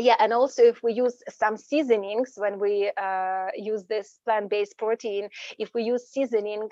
[0.00, 5.28] yeah and also if we use some seasonings when we uh, use this plant-based protein
[5.58, 6.68] if we use seasoning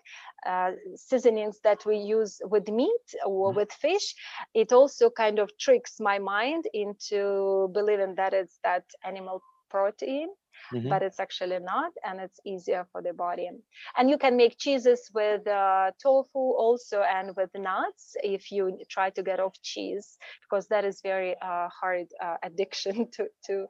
[0.46, 3.58] uh, seasonings that we use with meat or mm-hmm.
[3.58, 4.14] with fish
[4.54, 10.28] it also kind of tricks my mind into believing that it's that animal protein
[10.72, 10.88] mm-hmm.
[10.88, 13.48] but it's actually not and it's easier for the body
[13.96, 19.10] and you can make cheeses with uh, tofu also and with nuts if you try
[19.10, 23.66] to get off cheese because that is very uh, hard uh, addiction to to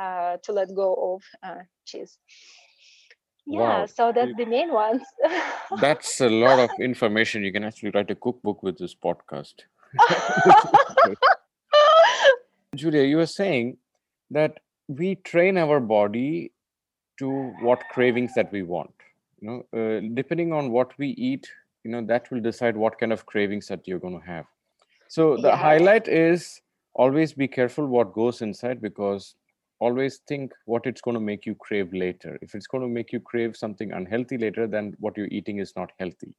[0.00, 2.18] uh, to let go of uh, cheese
[3.46, 3.86] yeah wow.
[3.86, 5.02] so that's the main ones
[5.80, 9.54] that's a lot of information you can actually write a cookbook with this podcast
[12.74, 13.76] julia you were saying
[14.30, 14.58] that
[14.98, 16.52] we train our body
[17.18, 17.30] to
[17.60, 18.92] what cravings that we want.
[19.40, 21.48] You know uh, depending on what we eat
[21.84, 24.46] you know that will decide what kind of cravings that you're going to have.
[25.08, 25.56] So the yeah.
[25.56, 26.60] highlight is
[26.94, 29.34] always be careful what goes inside because
[29.78, 32.38] always think what it's going to make you crave later.
[32.42, 35.72] If it's going to make you crave something unhealthy later then what you're eating is
[35.76, 36.34] not healthy.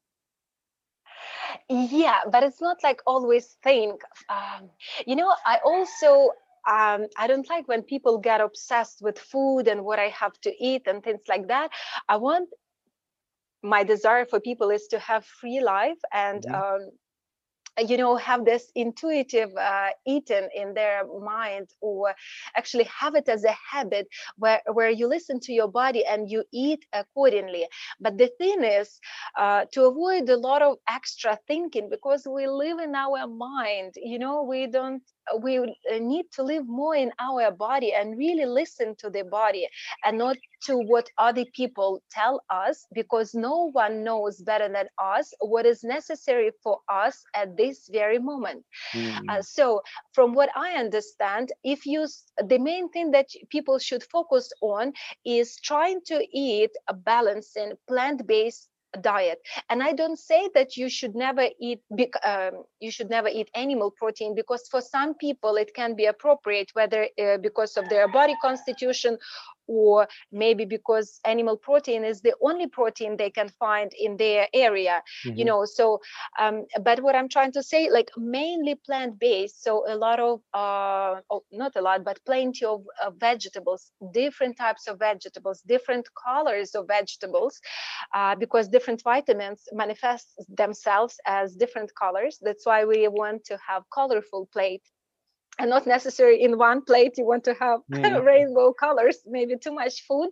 [1.70, 4.70] Yeah but it's not like always think um,
[5.06, 6.30] you know i also
[6.70, 10.54] um, I don't like when people get obsessed with food and what I have to
[10.64, 11.72] eat and things like that.
[12.08, 12.50] I want
[13.64, 16.56] my desire for people is to have free life and mm-hmm.
[16.56, 16.90] um,
[17.88, 22.14] you know have this intuitive uh, eating in their mind or
[22.56, 24.08] actually have it as a habit
[24.38, 27.68] where where you listen to your body and you eat accordingly
[28.00, 29.00] but the thing is
[29.38, 34.20] uh, to avoid a lot of extra thinking because we live in our mind you
[34.20, 35.04] know we don't
[35.42, 35.64] we uh,
[36.00, 39.68] need to live more in our body and really listen to the body
[40.06, 45.34] and not to what other people tell us because no one knows better than us
[45.40, 48.64] what is necessary for us at this very moment
[48.94, 49.20] mm.
[49.30, 49.82] uh, so
[50.14, 52.06] from what i understand if you
[52.48, 54.94] the main thing that people should focus on
[55.26, 59.40] is trying to eat a balancing plant-based diet.
[59.70, 61.82] And i don't say that you should never eat
[62.24, 66.70] um, you should never eat animal protein because for some people it can be appropriate
[66.74, 69.18] whether uh, because of their body constitution
[69.68, 75.02] or maybe because animal protein is the only protein they can find in their area
[75.26, 75.38] mm-hmm.
[75.38, 76.00] you know so
[76.40, 80.42] um, but what i'm trying to say like mainly plant based so a lot of
[80.54, 86.08] uh, oh, not a lot but plenty of uh, vegetables different types of vegetables different
[86.26, 87.60] colors of vegetables
[88.14, 93.84] uh, because different vitamins manifest themselves as different colors that's why we want to have
[93.94, 94.84] colorful plate
[95.60, 98.26] and not necessarily in one plate you want to have mm.
[98.26, 100.30] rainbow colors maybe too much food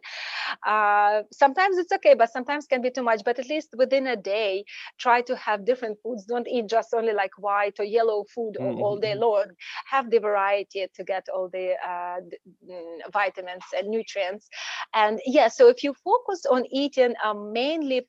[0.66, 4.16] uh, sometimes it's okay but sometimes can be too much but at least within a
[4.16, 4.64] day
[5.00, 8.82] try to have different foods don't eat just only like white or yellow food mm-hmm.
[8.82, 9.22] all day mm-hmm.
[9.22, 9.46] long
[9.86, 12.20] have the variety to get all the uh,
[12.70, 14.48] mm, vitamins and nutrients
[14.94, 18.08] and yeah so if you focus on eating um, mainly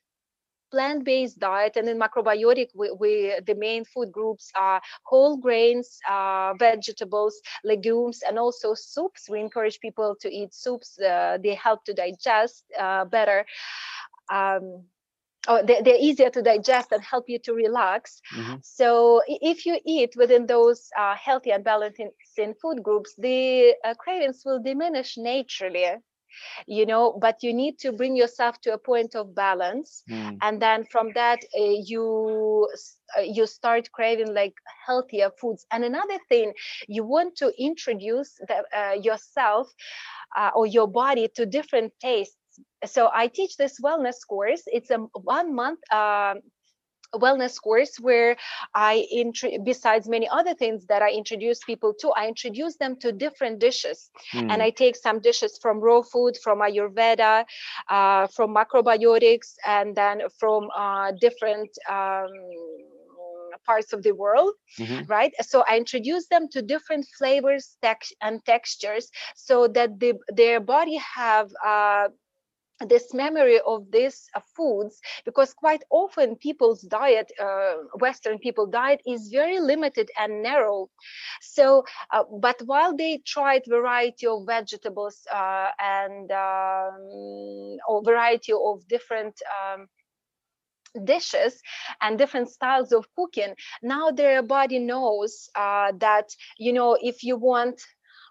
[0.71, 6.55] plant-based diet and in macrobiotic we, we, the main food groups are whole grains uh,
[6.59, 11.93] vegetables legumes and also soups we encourage people to eat soups uh, they help to
[11.93, 13.45] digest uh, better
[14.31, 14.85] um,
[15.49, 18.21] oh, they're, they're, easier to digest and help you to relax.
[18.35, 18.55] Mm-hmm.
[18.63, 22.01] So if you eat within those uh, healthy and balanced
[22.63, 25.97] food groups, the uh, cravings will diminish naturally
[26.67, 30.03] you know but you need to bring yourself to a point of balance.
[30.11, 30.39] Mm.
[30.43, 32.69] and then from that uh, you
[33.17, 34.55] uh, you start craving like
[34.87, 35.67] healthier foods.
[35.71, 36.53] And another thing
[36.89, 39.69] you want to introduce the, uh, yourself
[40.37, 42.37] uh, or your body to different tastes.
[42.85, 44.63] So i teach this wellness course.
[44.67, 46.41] It's a one month um,
[47.15, 48.37] wellness course where
[48.75, 53.13] I, introduce besides many other things that I introduce people to, I introduce them to
[53.13, 54.11] different dishes.
[54.33, 54.41] Mm.
[54.41, 54.63] And hmm.
[54.63, 57.45] I take some dishes from raw food, from Ayurveda,
[57.89, 61.71] uh, from macrobiotics, and then from uh, different.
[61.89, 62.29] Um,
[63.67, 65.05] parts of the world mm-hmm.
[65.05, 70.61] right so i introduce them to different flavors tex- and textures so that the, their
[70.61, 72.09] body have uh,
[72.89, 79.01] this memory of these uh, foods because quite often people's diet uh, western people diet
[79.07, 80.89] is very limited and narrow.
[81.41, 88.87] So uh, but while they tried variety of vegetables uh, and um, or variety of
[88.89, 89.89] different um,
[91.05, 91.61] dishes
[92.01, 96.29] and different styles of cooking now their body knows uh, that
[96.59, 97.81] you know if you want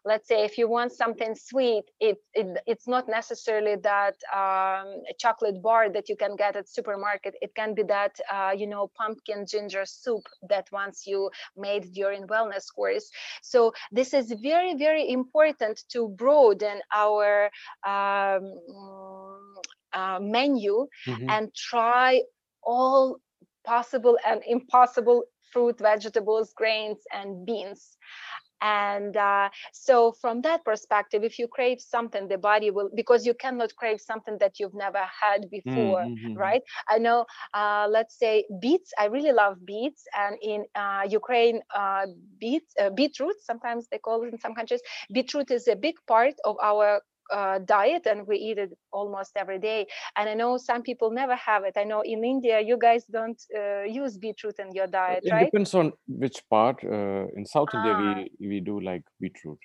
[0.10, 4.88] let's say if you want something sweet it, it it's not necessarily that um,
[5.24, 7.34] chocolate bar that you can get at supermarket.
[7.46, 12.24] It can be that uh, you know pumpkin ginger soup that once you made during
[12.34, 13.06] wellness course.
[13.52, 17.52] So this is very very important to broaden our
[17.94, 18.44] um,
[20.00, 20.76] uh, menu
[21.08, 21.30] mm-hmm.
[21.30, 22.22] and try
[22.64, 23.18] all
[23.64, 25.20] possible and impossible
[25.52, 27.98] fruit vegetables grains and beans
[28.62, 33.34] and uh, so from that perspective if you crave something the body will because you
[33.34, 36.34] cannot crave something that you've never had before mm-hmm.
[36.34, 41.62] right i know uh, let's say beets i really love beets and in uh, ukraine
[41.76, 42.06] uh,
[42.40, 44.82] beets uh, beetroot sometimes they call it in some countries
[45.14, 47.02] beetroot is a big part of our
[47.32, 49.88] uh, diet and we eat it almost every day.
[50.16, 51.76] And i know some people never have it.
[51.78, 55.46] I know in india you guys don't uh, use beetroot in your diet it right?
[55.46, 58.26] depends on which part uh, in south india we ah.
[58.40, 59.60] we do like beetroot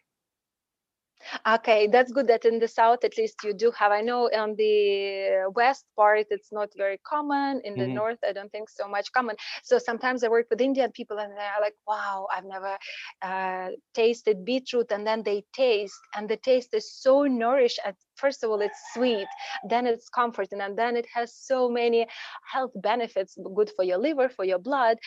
[1.46, 3.92] Okay, that's good that in the south at least you do have.
[3.92, 7.60] I know on the west part it's not very common.
[7.64, 7.94] In the mm-hmm.
[7.94, 9.36] north, I don't think so much common.
[9.62, 12.76] So sometimes I work with Indian people and they're like, "Wow, I've never
[13.22, 17.80] uh, tasted beetroot," and then they taste, and the taste is so nourished.
[17.84, 19.28] At first of all, it's sweet,
[19.68, 22.06] then it's comforting, and then it has so many
[22.52, 24.98] health benefits, good for your liver, for your blood,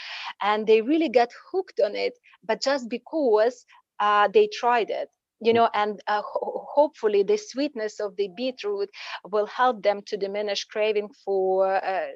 [0.42, 2.14] and they really get hooked on it.
[2.44, 3.66] But just because
[4.00, 5.10] uh, they tried it
[5.40, 8.90] you know and uh, ho- hopefully the sweetness of the beetroot
[9.30, 12.08] will help them to diminish craving for uh,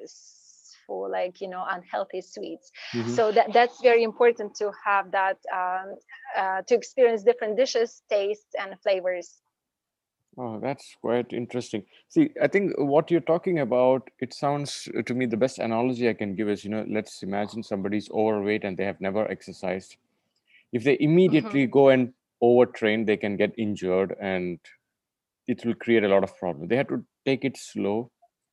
[0.86, 3.08] for like you know unhealthy sweets mm-hmm.
[3.10, 5.94] so that that's very important to have that um,
[6.36, 9.42] uh, to experience different dishes tastes and flavors
[10.38, 11.84] Oh, that's quite interesting.
[12.08, 16.14] See, I think what you're talking about, it sounds to me the best analogy I
[16.14, 19.96] can give is, you know, let's imagine somebody's overweight and they have never exercised.
[20.72, 21.70] If they immediately mm-hmm.
[21.70, 24.58] go and overtrain, they can get injured and
[25.46, 26.68] it will create a lot of problems.
[26.68, 28.10] They have to take it slow.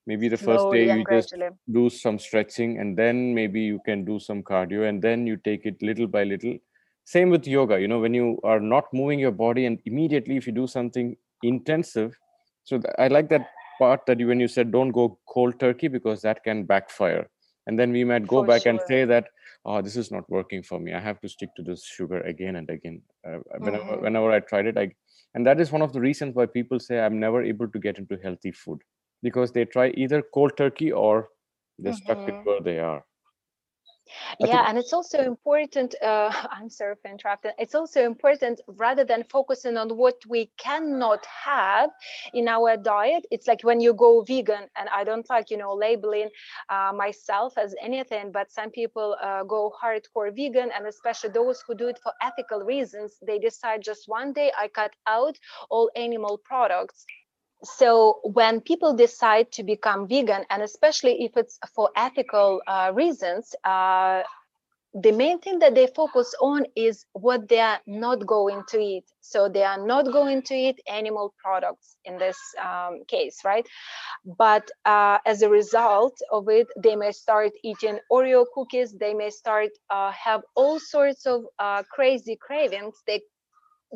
[0.08, 1.36] Maybe the first day you just
[1.72, 5.66] do some stretching and then maybe you can do some cardio and then you take
[5.66, 6.58] it little by little.
[7.06, 10.48] Same with yoga, you know, when you are not moving your body and immediately if
[10.48, 12.18] you do something intensive,
[12.64, 16.22] so I like that part that you when you said don't go cold turkey because
[16.22, 17.28] that can backfire
[17.66, 18.72] and then we might go For back sure.
[18.72, 19.28] and say that
[19.66, 22.55] oh this is not working for me i have to stick to this sugar again
[22.55, 24.03] and again uh, whenever, mm-hmm.
[24.03, 24.89] whenever i tried it i
[25.36, 27.97] and that is one of the reasons why people say i'm never able to get
[27.97, 28.80] into healthy food
[29.22, 31.30] because they try either cold turkey or
[31.78, 32.03] they're mm-hmm.
[32.03, 32.49] stuck with mm-hmm.
[32.49, 33.03] where they are
[34.39, 39.24] yeah and it's also important uh, i'm sorry for interrupting it's also important rather than
[39.30, 41.89] focusing on what we cannot have
[42.34, 45.74] in our diet it's like when you go vegan and i don't like you know
[45.74, 46.30] labeling
[46.70, 51.76] uh, myself as anything but some people uh, go hardcore vegan and especially those who
[51.76, 55.38] do it for ethical reasons they decide just one day i cut out
[55.70, 57.05] all animal products
[57.64, 63.55] so when people decide to become vegan and especially if it's for ethical uh, reasons
[63.66, 64.24] uh,
[64.93, 69.05] the main thing that they focus on is what they are not going to eat.
[69.22, 73.66] So they are not going to eat animal products in this um, case right?
[74.26, 78.93] But uh, as a result of it they may start eating oreo cookies.
[78.97, 82.95] They may start uh, have all sorts of uh, crazy cravings.
[83.07, 83.22] They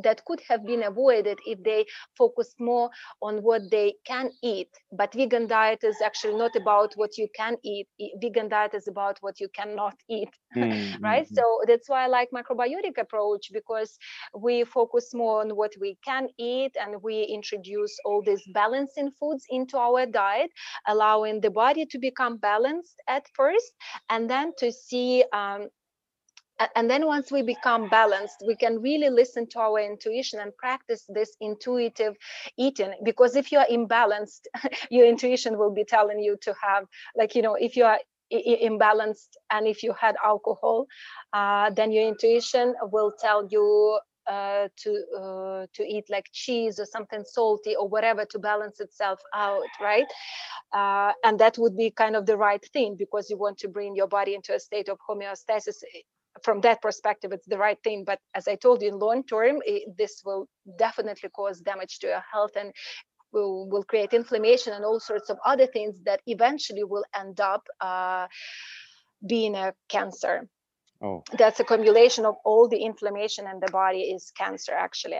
[0.01, 1.85] that could have been avoided if they
[2.17, 2.89] focused more
[3.21, 4.69] on what they can eat.
[4.91, 7.87] But vegan diet is actually not about what you can eat.
[8.21, 11.03] Vegan diet is about what you cannot eat mm-hmm.
[11.03, 11.27] right?
[11.27, 13.97] so that's why i like macrobiotic approach because
[14.37, 19.45] we focus more on what we can eat and we introduce all these balancing foods
[19.49, 20.51] into our diet
[20.87, 23.73] allowing the body to become balanced at first
[24.09, 25.67] and then to see um,
[26.75, 31.05] and then once we become balanced we can really listen to our intuition and practice
[31.09, 32.15] this intuitive
[32.57, 32.93] eating.
[33.03, 34.47] Because if you are imbalanced
[34.89, 36.85] your intuition will be telling you to have
[37.15, 37.99] like you know if you are
[38.31, 40.87] imbalanced and if you had alcohol
[41.33, 46.85] uh, then your intuition will tell you uh, to uh, to eat like cheese or
[46.85, 50.07] something salty or whatever to balance itself out right?
[50.71, 53.95] Uh, and that would be kind of the right thing because you want to bring
[53.95, 55.83] your body into a state of homeostasis
[56.41, 58.03] from that perspective, it's the right thing.
[58.05, 62.07] But as I told you, in long term, it, this will definitely cause damage to
[62.07, 62.71] your health and
[63.31, 67.67] will, will create inflammation and all sorts of other things that eventually will end up
[67.81, 68.27] uh,
[69.27, 70.47] being a cancer.
[71.03, 71.21] Oh.
[71.37, 75.19] That's a accumulation of all the inflammation in the body is cancer, actually.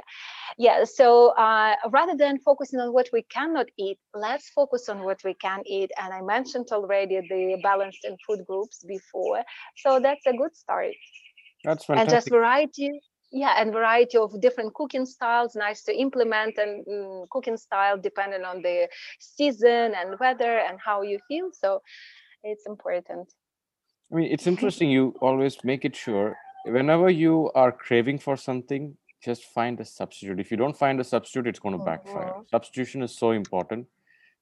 [0.57, 0.85] Yeah.
[0.85, 5.33] So uh, rather than focusing on what we cannot eat, let's focus on what we
[5.33, 5.91] can eat.
[6.01, 9.43] And I mentioned already the balanced in food groups before,
[9.75, 10.93] so that's a good start.
[11.65, 12.13] That's fantastic.
[12.13, 12.89] And just variety
[13.33, 18.43] yeah and variety of different cooking styles nice to implement and mm, cooking style depending
[18.43, 18.87] on the
[19.19, 21.81] season and weather and how you feel so
[22.43, 23.27] it's important
[24.13, 24.91] I mean, it's interesting.
[24.91, 30.39] You always make it sure whenever you are craving for something, just find a substitute.
[30.39, 32.27] If you don't find a substitute, it's going to backfire.
[32.27, 32.41] Mm-hmm.
[32.51, 33.87] Substitution is so important,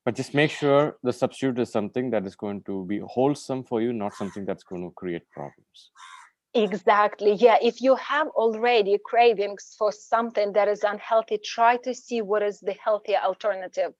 [0.03, 3.81] but just make sure the substitute is something that is going to be wholesome for
[3.81, 5.91] you, not something that's going to create problems.
[6.53, 7.33] Exactly.
[7.33, 7.57] Yeah.
[7.61, 12.59] If you have already cravings for something that is unhealthy, try to see what is
[12.59, 13.93] the healthier alternative.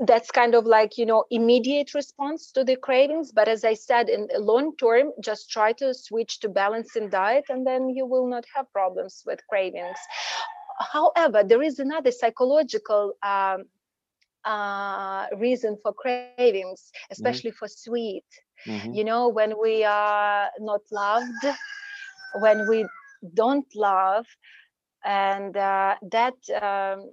[0.00, 3.30] That's kind of like, you know, immediate response to the cravings.
[3.30, 7.44] But as I said, in the long term, just try to switch to balancing diet
[7.48, 9.98] and then you will not have problems with cravings.
[10.80, 13.66] However, there is another psychological um,
[14.44, 17.12] uh, reason for cravings, mm-hmm.
[17.12, 17.58] especially mm-hmm.
[17.58, 18.24] for sweet
[18.66, 18.92] mm-hmm.
[18.92, 21.46] you know when we are not loved
[22.40, 22.86] when we
[23.34, 24.26] don't love
[25.04, 27.10] and uh, that um,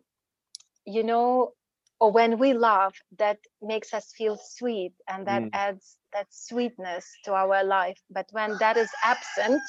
[0.86, 1.52] you know
[2.00, 5.50] or when we love that makes us feel sweet and that mm.
[5.54, 9.62] adds that sweetness to our life but when that is absent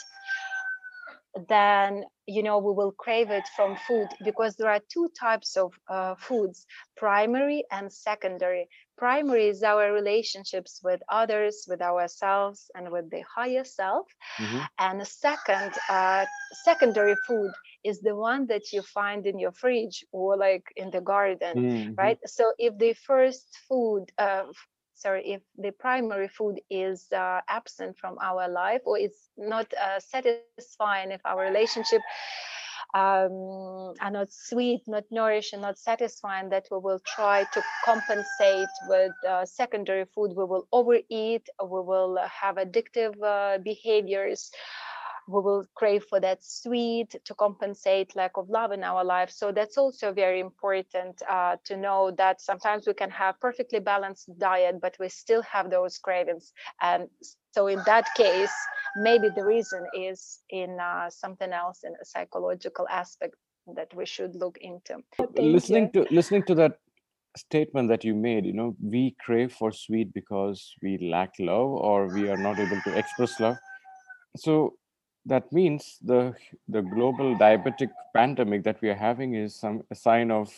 [1.49, 5.72] then you know we will crave it from food because there are two types of
[5.89, 6.66] uh, foods
[6.97, 13.64] primary and secondary primary is our relationships with others with ourselves and with the higher
[13.64, 14.07] self
[14.39, 14.61] mm-hmm.
[14.78, 16.24] and the second uh,
[16.64, 17.53] secondary food
[17.84, 21.95] is the one that you find in your fridge or like in the garden mm-hmm.
[21.97, 24.45] right so if the first food uh,
[24.97, 30.01] sorry if the primary food is uh, absent from our life or it's not uh,
[30.01, 31.76] satisfying if our relationship
[32.72, 39.12] um, are not sweet, not nourishing, not satisfying, that we will try to compensate with
[39.28, 40.32] uh, secondary food.
[40.36, 44.51] We will overeat, we will have addictive uh, behaviors
[45.29, 49.31] we will crave for that sweet to compensate lack of love in our life.
[49.31, 54.29] So that's also very important uh, to know that sometimes we can have perfectly balanced
[54.39, 56.53] diet but we still have those cravings.
[56.81, 57.09] And
[57.53, 58.53] so in that case
[58.97, 63.35] maybe the reason is in uh, something else in a psychological aspect
[63.74, 65.03] that we should look into.
[65.16, 66.05] Thank listening you.
[66.05, 66.79] to listening to that
[67.37, 72.07] statement that you made you know we crave for sweet because we lack love or
[72.09, 73.57] we are not able to express love.
[74.37, 74.74] So
[75.27, 76.35] that means the
[76.68, 80.53] the global diabetic pandemic that we are having is some a sign of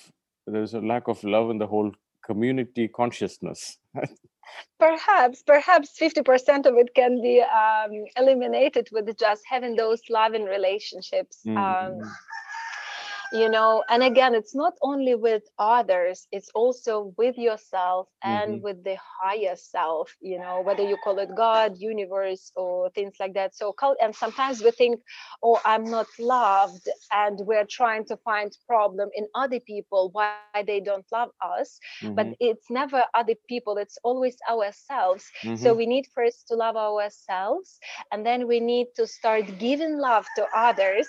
[0.47, 1.91] there's a lack of love in the whole
[2.25, 3.79] community consciousness
[4.79, 11.41] perhaps perhaps 50% of it can be um, eliminated with just having those loving relationships
[11.47, 11.57] mm-hmm.
[11.59, 12.13] um,
[13.33, 18.65] you know and again it's not only with others it's also with yourself and mm-hmm.
[18.65, 23.35] with the higher self you know whether you call it god universe or things like
[23.35, 25.01] that so and sometimes we think
[25.43, 30.81] oh i'm not loved and we're trying to find problem in other people why they
[30.81, 32.15] don't love us mm-hmm.
[32.15, 35.57] but it's never other people it's always ourselves mm-hmm.
[35.57, 37.79] so we need first to love ourselves
[38.13, 41.09] and then we need to start giving love to others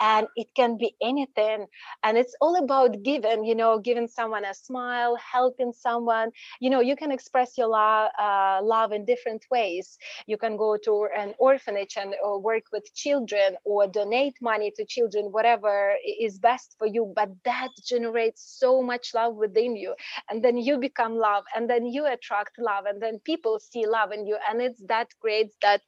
[0.00, 1.66] and it can be anything.
[2.02, 6.30] And it's all about giving you know giving someone a smile helping someone.
[6.60, 9.98] You know you can express your love, uh, love in different ways.
[10.26, 14.84] You can go to an orphanage and or work with children or donate money to
[14.84, 19.94] children whatever is best for you but that generates so much love within you.
[20.30, 24.12] And then you become love and then you attract love and then people see love
[24.12, 25.82] in you and it's that creates that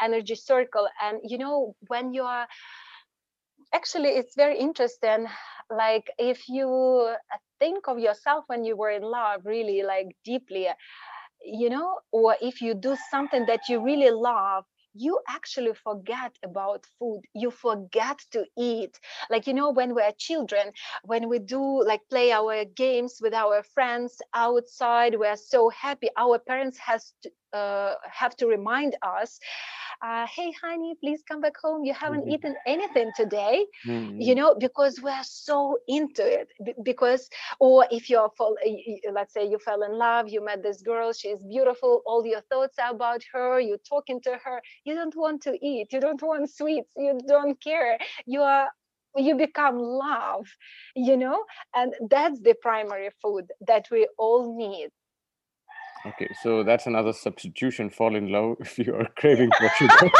[0.00, 0.88] energy circle.
[1.02, 2.46] And you know when you are
[3.72, 5.26] actually it's very interesting
[5.70, 7.14] like if you
[7.58, 10.68] think of yourself when you were in love really like deeply
[11.44, 14.64] you know or if you do something that you really love
[14.94, 17.20] you actually forget about food.
[17.32, 18.98] You forget to eat.
[19.30, 20.72] Like you know when we're children
[21.04, 26.08] when we do like play our games with our friends outside we're so happy.
[26.16, 29.38] Our parents has to uh, have to remind us
[30.02, 32.30] uh, hey honey please come back home you haven't mm-hmm.
[32.30, 34.20] eaten anything today mm-hmm.
[34.20, 36.48] you know because we're so into it
[36.82, 37.28] because
[37.58, 38.56] or if you're fall,
[39.12, 42.78] let's say you fell in love you met this girl she's beautiful all your thoughts
[42.78, 46.50] are about her you're talking to her you don't want to eat you don't want
[46.50, 48.68] sweets you don't care you are
[49.16, 50.46] you become love
[50.94, 51.44] you know
[51.74, 54.90] and that's the primary food that we all need
[56.06, 57.90] Okay, so that's another substitution.
[57.90, 60.10] Fall in love if you are craving for sugar.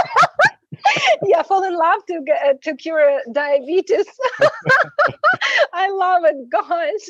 [1.25, 4.07] yeah, fall in love to get, uh, to cure diabetes.
[5.73, 7.09] I love it, gosh.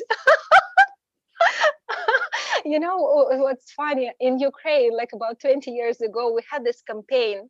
[2.65, 2.97] you know
[3.31, 7.49] what's funny in Ukraine, like about 20 years ago, we had this campaign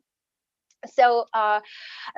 [0.86, 1.60] so uh,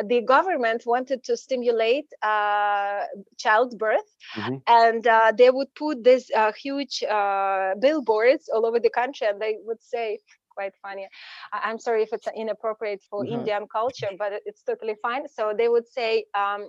[0.05, 3.03] the government wanted to stimulate uh,
[3.39, 4.57] childbirth mm-hmm.
[4.67, 9.41] and uh, they would put these uh, huge uh, billboards all over the country and
[9.41, 10.19] they would say
[10.51, 11.09] quite funny
[11.53, 13.35] i'm sorry if it's inappropriate for mm-hmm.
[13.35, 16.69] indian culture but it's totally fine so they would say um,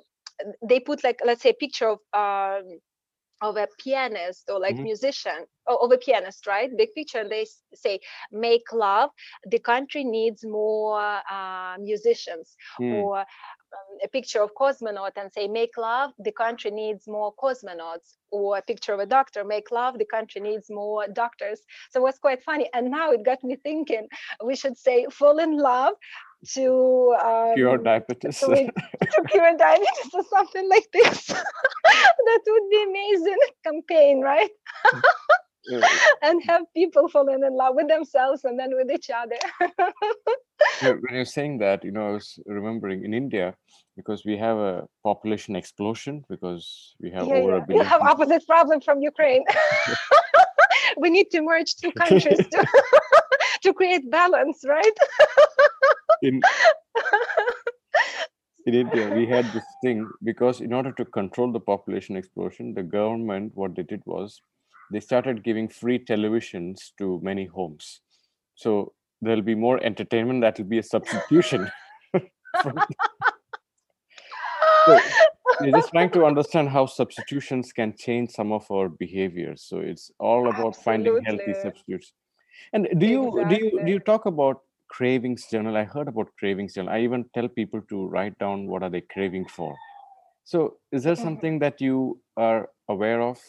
[0.67, 2.79] they put like let's say a picture of um,
[3.43, 4.85] of a pianist or like mm-hmm.
[4.85, 6.69] musician or of a pianist right?
[6.77, 7.99] Big picture and they say
[8.31, 9.09] make love.
[9.45, 10.97] The country needs more
[11.29, 12.93] uh, musicians mm.
[12.93, 16.11] or um, a picture of cosmonaut and say make love.
[16.19, 19.99] The country needs more cosmonauts or a picture of a doctor make love.
[19.99, 21.59] The country needs more doctors.
[21.91, 24.07] So it was quite funny and now it got me thinking
[24.43, 25.95] we should say fall in love
[26.51, 28.39] to um, cure diabetes.
[28.39, 31.31] to, to cure diabetes or something like this.
[32.25, 34.49] That would be amazing campaign right?
[36.21, 39.37] And have people falling in love with themselves and then with each other.
[40.81, 43.55] Yeah, when you're saying that you know i was remembering in india
[43.95, 47.63] because we have a population explosion because we have yeah, over yeah.
[47.63, 49.43] a billion we have opposite problem from ukraine.
[50.97, 52.67] We need to merge two countries to,
[53.63, 54.97] to create balance right
[56.23, 56.41] in
[58.65, 62.83] in India, we had this thing because in order to control the population explosion, the
[62.83, 64.41] government what they did was
[64.91, 68.01] they started giving free televisions to many homes.
[68.55, 71.69] So there'll be more entertainment that will be a substitution.
[74.85, 74.99] so
[75.61, 79.63] you're just trying to understand how substitutions can change some of our behaviors.
[79.63, 80.83] So it's all about Absolutely.
[80.83, 82.13] finding healthy substitutes.
[82.71, 83.57] And do you exactly.
[83.57, 84.61] do you do you talk about
[84.93, 85.75] cravings journal?
[85.75, 86.93] I heard about cravings journal.
[86.93, 89.75] I even tell people to write down what are they craving for.
[90.43, 91.23] So is there mm-hmm.
[91.23, 93.39] something that you are aware of?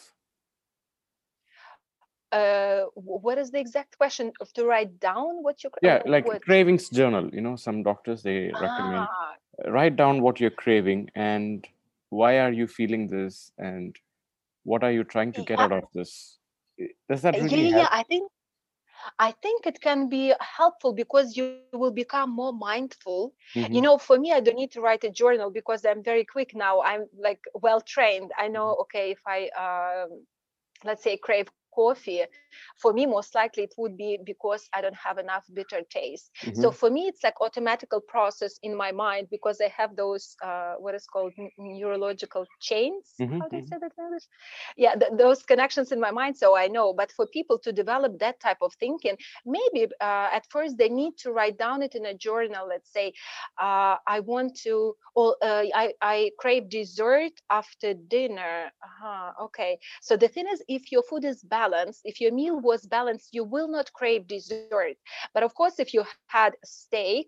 [2.31, 6.41] Uh, what is the exact question of to write down what you yeah like what?
[6.41, 9.35] cravings journal you know some doctors they recommend ah.
[9.67, 11.65] write down what you're craving and
[12.09, 13.95] why are you feeling this and
[14.63, 15.63] what are you trying to get yeah.
[15.63, 16.39] out of this
[17.09, 18.29] does that really yeah, yeah i think
[19.19, 23.33] I think it can be helpful because you will become more mindful.
[23.55, 23.73] Mm-hmm.
[23.73, 26.55] You know, for me, I don't need to write a journal because I'm very quick
[26.55, 26.81] now.
[26.81, 28.31] I'm like well trained.
[28.37, 28.81] I know, mm-hmm.
[28.81, 30.07] okay, if I, uh,
[30.83, 32.23] let's say, crave coffee
[32.81, 36.61] for me most likely it would be because i don't have enough bitter taste mm-hmm.
[36.61, 40.75] so for me it's like automatical process in my mind because i have those uh,
[40.83, 43.39] what is called n- neurological chains mm-hmm.
[43.39, 43.73] how do you mm-hmm.
[43.73, 44.27] say that in english
[44.77, 48.17] yeah th- those connections in my mind so i know but for people to develop
[48.19, 49.15] that type of thinking
[49.45, 53.13] maybe uh, at first they need to write down it in a journal let's say
[53.61, 59.31] uh, i want to or uh, I, I crave dessert after dinner uh-huh.
[59.45, 62.85] okay so the thing is if your food is bad balanced, if your meal was
[62.85, 64.97] balanced, you will not crave dessert.
[65.33, 67.27] But of course, if you had steak,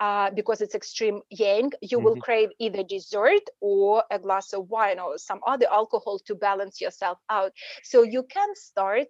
[0.00, 2.04] uh, because it's extreme yang, you mm-hmm.
[2.04, 6.80] will crave either dessert or a glass of wine or some other alcohol to balance
[6.80, 7.52] yourself out.
[7.84, 9.08] So you can start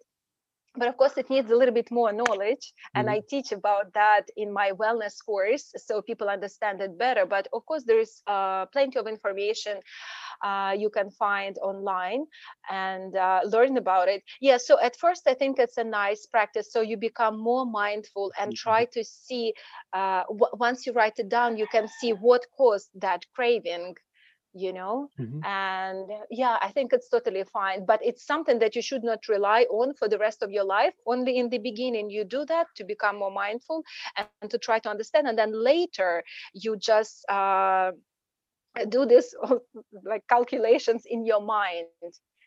[0.75, 3.17] but of course it needs a little bit more knowledge and mm-hmm.
[3.17, 7.65] i teach about that in my wellness course so people understand it better but of
[7.67, 9.79] course there is uh, plenty of information
[10.43, 12.25] uh, you can find online
[12.71, 16.73] and uh, learn about it yeah so at first i think it's a nice practice
[16.73, 18.71] so you become more mindful and mm-hmm.
[18.71, 19.53] try to see
[19.93, 23.95] uh, w- once you write it down you can see what caused that craving
[24.55, 25.43] you know mm-hmm.
[25.45, 29.63] and yeah i think it's totally fine but it's something that you should not rely
[29.71, 32.85] on for the rest of your life only in the beginning you do that to
[32.85, 33.83] become more mindful
[34.17, 37.91] and to try to understand and then later you just uh,
[38.89, 39.35] do this
[40.05, 41.87] like calculations in your mind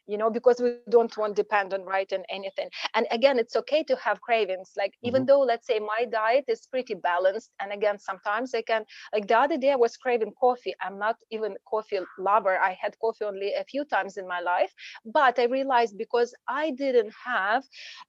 [0.08, 2.70] you know because we don't want to depend on writing anything.
[2.93, 4.72] And again it's okay to have cravings.
[4.78, 5.08] Like mm-hmm.
[5.08, 9.28] even though let's say my diet is pretty balanced and again sometimes i can like
[9.28, 10.74] the other day i was craving coffee.
[10.82, 12.58] I'm not even a coffee lover.
[12.58, 14.72] I had coffee only a few times in my life
[15.06, 17.64] but i realized because i didn't have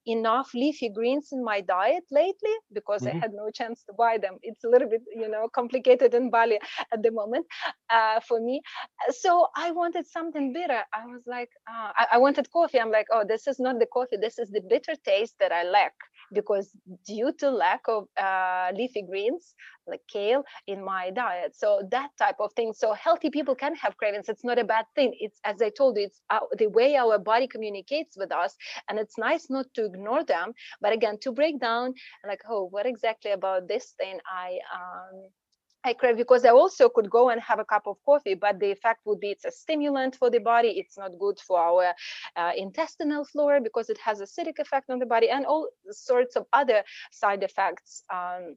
[0.07, 3.17] enough leafy greens in my diet lately because mm-hmm.
[3.17, 4.37] i had no chance to buy them.
[4.43, 6.59] It's a little bit you know complicated in bali
[6.93, 7.47] at the moment
[7.91, 8.61] uh, for me.
[9.11, 10.83] So i wanted something bitter.
[10.93, 11.51] I was like
[11.87, 12.81] uh, I, I, wanted coffee.
[12.81, 14.17] I'm like, oh, this is not the coffee.
[14.21, 15.95] This is the bitter taste that I lack
[16.33, 16.73] because
[17.07, 19.55] due to lack of uh, leafy greens
[19.87, 21.55] like kale in my diet.
[21.55, 22.73] So that type of thing.
[22.73, 24.29] So healthy people can have cravings.
[24.29, 25.15] It's not a bad thing.
[25.21, 28.57] It's as I told you, it's our, the way our body communicates with us,
[28.89, 30.53] and it's nice not to ignore them.
[30.81, 31.95] But again, to break down
[32.27, 35.29] like, oh, what exactly about this thing I um,
[35.87, 38.73] I crave because I also could go and have a cup of coffee, but the
[38.73, 40.71] effect would be it's a stimulant for the body.
[40.81, 41.95] It's not good for our
[42.35, 46.47] uh, intestinal flora because it has acidic effect on the body and all sorts of
[46.53, 46.83] other
[47.13, 48.03] side effects.
[48.13, 48.57] Um,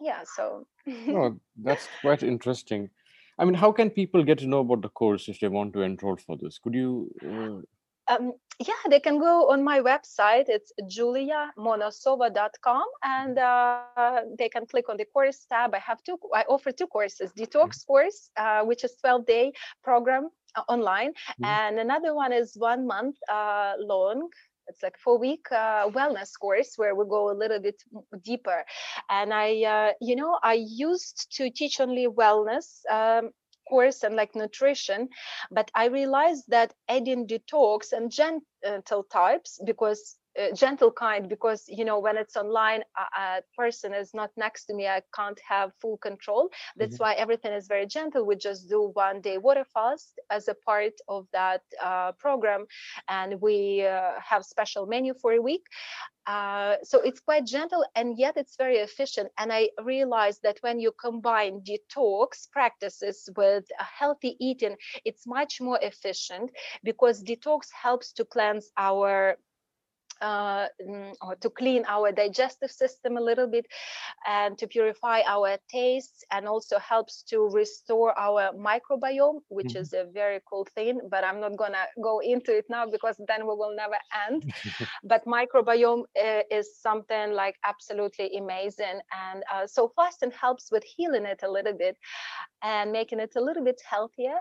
[0.00, 0.66] yeah, so.
[1.08, 2.90] oh, that's quite interesting.
[3.38, 5.82] I mean, how can people get to know about the course if they want to
[5.82, 6.58] enroll for this?
[6.58, 10.48] Could you uh, um, yeah, they can go on my website.
[10.48, 15.74] It's juliamonosova.com and uh, they can click on the course tab.
[15.74, 19.52] I have two, I offer two courses, detox course, uh, which is 12 day
[19.82, 21.10] program uh, online.
[21.10, 21.44] Mm-hmm.
[21.44, 24.30] And another one is one month uh, long
[24.68, 27.80] it's like four week uh, wellness course where we go a little bit
[28.24, 28.64] deeper
[29.08, 33.30] and i uh, you know i used to teach only wellness um,
[33.68, 35.08] course and like nutrition
[35.50, 41.84] but i realized that adding detox and gentle types because uh, gentle kind because you
[41.84, 45.72] know when it's online a, a, person is not next to me i can't have
[45.80, 47.04] full control that's mm-hmm.
[47.04, 50.92] why everything is very gentle we just do one day water fast as a part
[51.08, 52.66] of that uh, program
[53.08, 55.64] and we uh, have special menu for a week
[56.26, 59.30] uh, so it's quite gentle and yet it's very efficient.
[59.38, 65.78] And I realized that when you combine detox practices with healthy eating, it's much more
[65.82, 66.50] efficient
[66.82, 69.36] because detox helps to cleanse our
[70.20, 73.66] uh, mm, or to clean our digestive system a little bit
[74.26, 79.78] and to purify our tastes and also helps to restore our microbiome which mm-hmm.
[79.78, 83.40] is a very cool thing but i'm not gonna go into it now because then
[83.46, 83.96] we will never
[84.28, 84.52] end
[85.04, 91.24] but microbiome uh, is something like absolutely amazing and uh, so fasting helps with healing
[91.24, 91.96] it a little bit
[92.62, 94.38] and making it a little bit healthier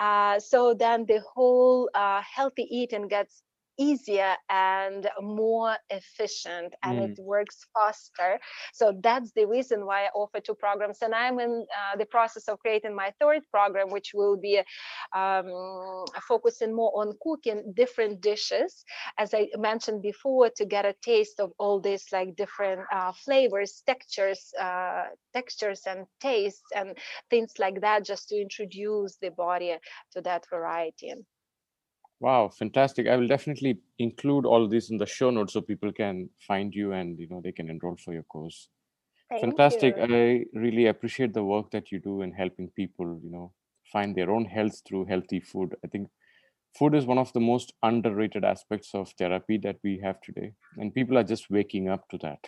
[0.00, 3.42] uh, so then the whole uh, healthy eating gets
[3.78, 7.10] easier and more efficient and mm.
[7.10, 8.38] it works faster.
[8.72, 12.48] So that's the reason why i offer two programs and i'm in uh, the process
[12.48, 14.60] of creating my third program which will be
[15.16, 15.46] um,
[16.26, 18.84] focusing more on cooking different dishes.
[19.18, 23.82] As i mentioned before to get a taste of all these like different uh, flavors
[23.86, 26.96] textures uh, textures and tastes and
[27.30, 29.76] things like that just to introduce the body
[30.12, 31.14] to that variety
[32.20, 33.06] Wow, fantastic.
[33.06, 36.74] I will definitely include all of this in the show notes so people can find
[36.74, 38.68] you and you know they can enroll for your course.
[39.30, 39.96] Thank fantastic.
[39.96, 40.02] You.
[40.02, 43.52] I really appreciate the work that you do in helping people, you know,
[43.92, 45.76] find their own health through healthy food.
[45.84, 46.10] I think
[46.78, 50.94] food is one of the most underrated aspects of therapy that we have today and
[50.94, 52.40] people are just waking up to that.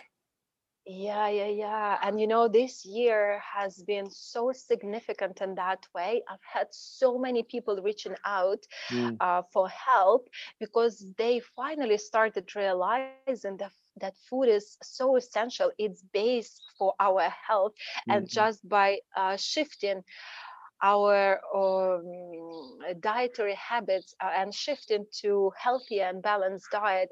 [0.93, 1.97] Yeah, yeah, yeah.
[2.03, 6.21] And you know, this year has been so significant in that way.
[6.29, 9.15] I've had so many people reaching out mm.
[9.21, 10.27] uh, for help
[10.59, 15.71] because they finally started realizing that that food is so essential.
[15.77, 18.11] It's base for our health, mm-hmm.
[18.11, 20.03] and just by uh, shifting
[20.81, 27.09] our um, dietary habits uh, and shifting to healthier and balanced diet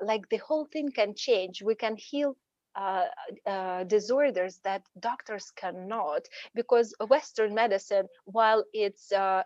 [0.00, 2.36] like the whole thing can change we can heal
[2.80, 3.04] uh,
[3.46, 6.22] uh, disorders that doctors cannot
[6.54, 9.42] because western medicine while it's uh,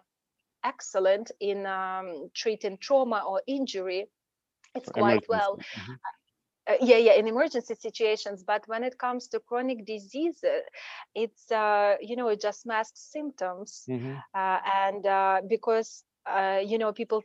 [0.64, 4.06] excellent in um, treating trauma or injury
[4.76, 5.92] it's quite well mm-hmm.
[6.66, 10.38] Uh, yeah yeah in emergency situations but when it comes to chronic disease
[11.14, 14.14] it's uh, you know it just masks symptoms mm-hmm.
[14.34, 16.04] Uh, and because
[16.70, 17.20] you know people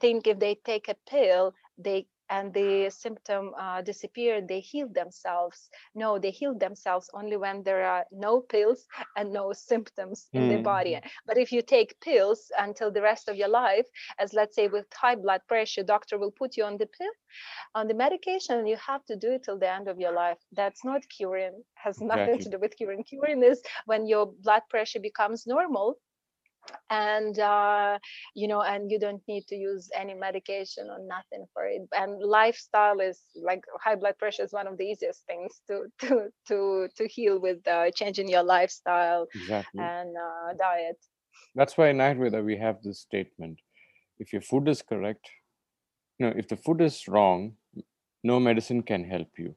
[0.00, 5.68] think if they take a pill they and the symptom uh, disappeared, they healed themselves.
[5.94, 8.86] No, they healed themselves only when there are no pills
[9.18, 10.56] and no symptoms in mm.
[10.56, 10.94] the body.
[10.94, 11.08] Hmm.
[11.26, 13.86] But if you take pills until the rest of your life,
[14.18, 17.14] as let's say with high blood pressure, doctor will put you on the pill,
[17.74, 20.38] on the medication, you have to do it till the end of your life.
[20.52, 22.44] That's not curing, has nothing exactly.
[22.44, 23.04] to do with curing.
[23.04, 25.98] Curing is when your blood pressure becomes normal
[26.90, 27.98] and uh,
[28.34, 32.22] you know and you don't need to use any medication or nothing for it and
[32.22, 36.88] lifestyle is like high blood pressure is one of the easiest things to to to
[36.96, 39.80] to heal with uh, changing your lifestyle exactly.
[39.80, 40.98] and uh, diet
[41.54, 43.58] that's why in ayurveda we have this statement
[44.18, 45.28] if your food is correct
[46.18, 47.52] you know if the food is wrong
[48.22, 49.54] no medicine can help you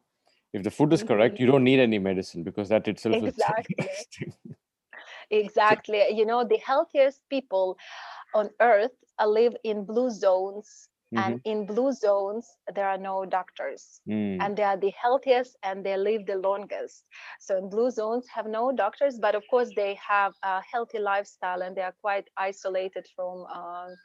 [0.54, 1.44] if the food is correct mm-hmm.
[1.44, 3.76] you don't need any medicine because that itself exactly.
[3.80, 4.56] is
[5.32, 6.04] exactly.
[6.12, 7.78] You know the healthiest people
[8.34, 11.24] on earth uh, live in blue zones mm-hmm.
[11.24, 14.02] and in blue zones there are no doctors.
[14.10, 14.38] Mm.
[14.42, 17.04] and they are the healthiest and they live the longest.
[17.40, 21.62] So in blue zones have no doctors but of course they have a healthy lifestyle
[21.62, 23.96] and they are quite isolated from um,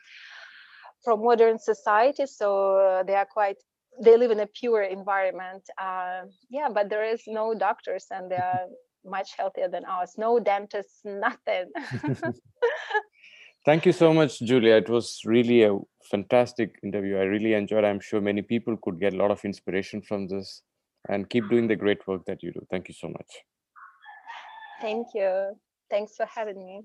[1.04, 2.26] from modern society.
[2.26, 3.56] So uh, they are quite
[4.02, 5.68] they live in a pure environment.
[5.78, 8.66] Uh, yeah but there is no doctors and they are
[9.04, 10.14] much healthier than ours.
[10.16, 11.66] No dentists, nothing.
[13.64, 14.76] Thank you so much, Julia.
[14.76, 15.76] It was really a
[16.10, 17.18] fantastic interview.
[17.18, 17.84] I really enjoyed.
[17.84, 20.62] I'm sure many people could get a lot of inspiration from this
[21.08, 22.60] and keep doing the great work that you do.
[22.70, 23.30] Thank you so much.
[24.80, 25.58] Thank you.
[25.90, 26.82] Thanks for having me.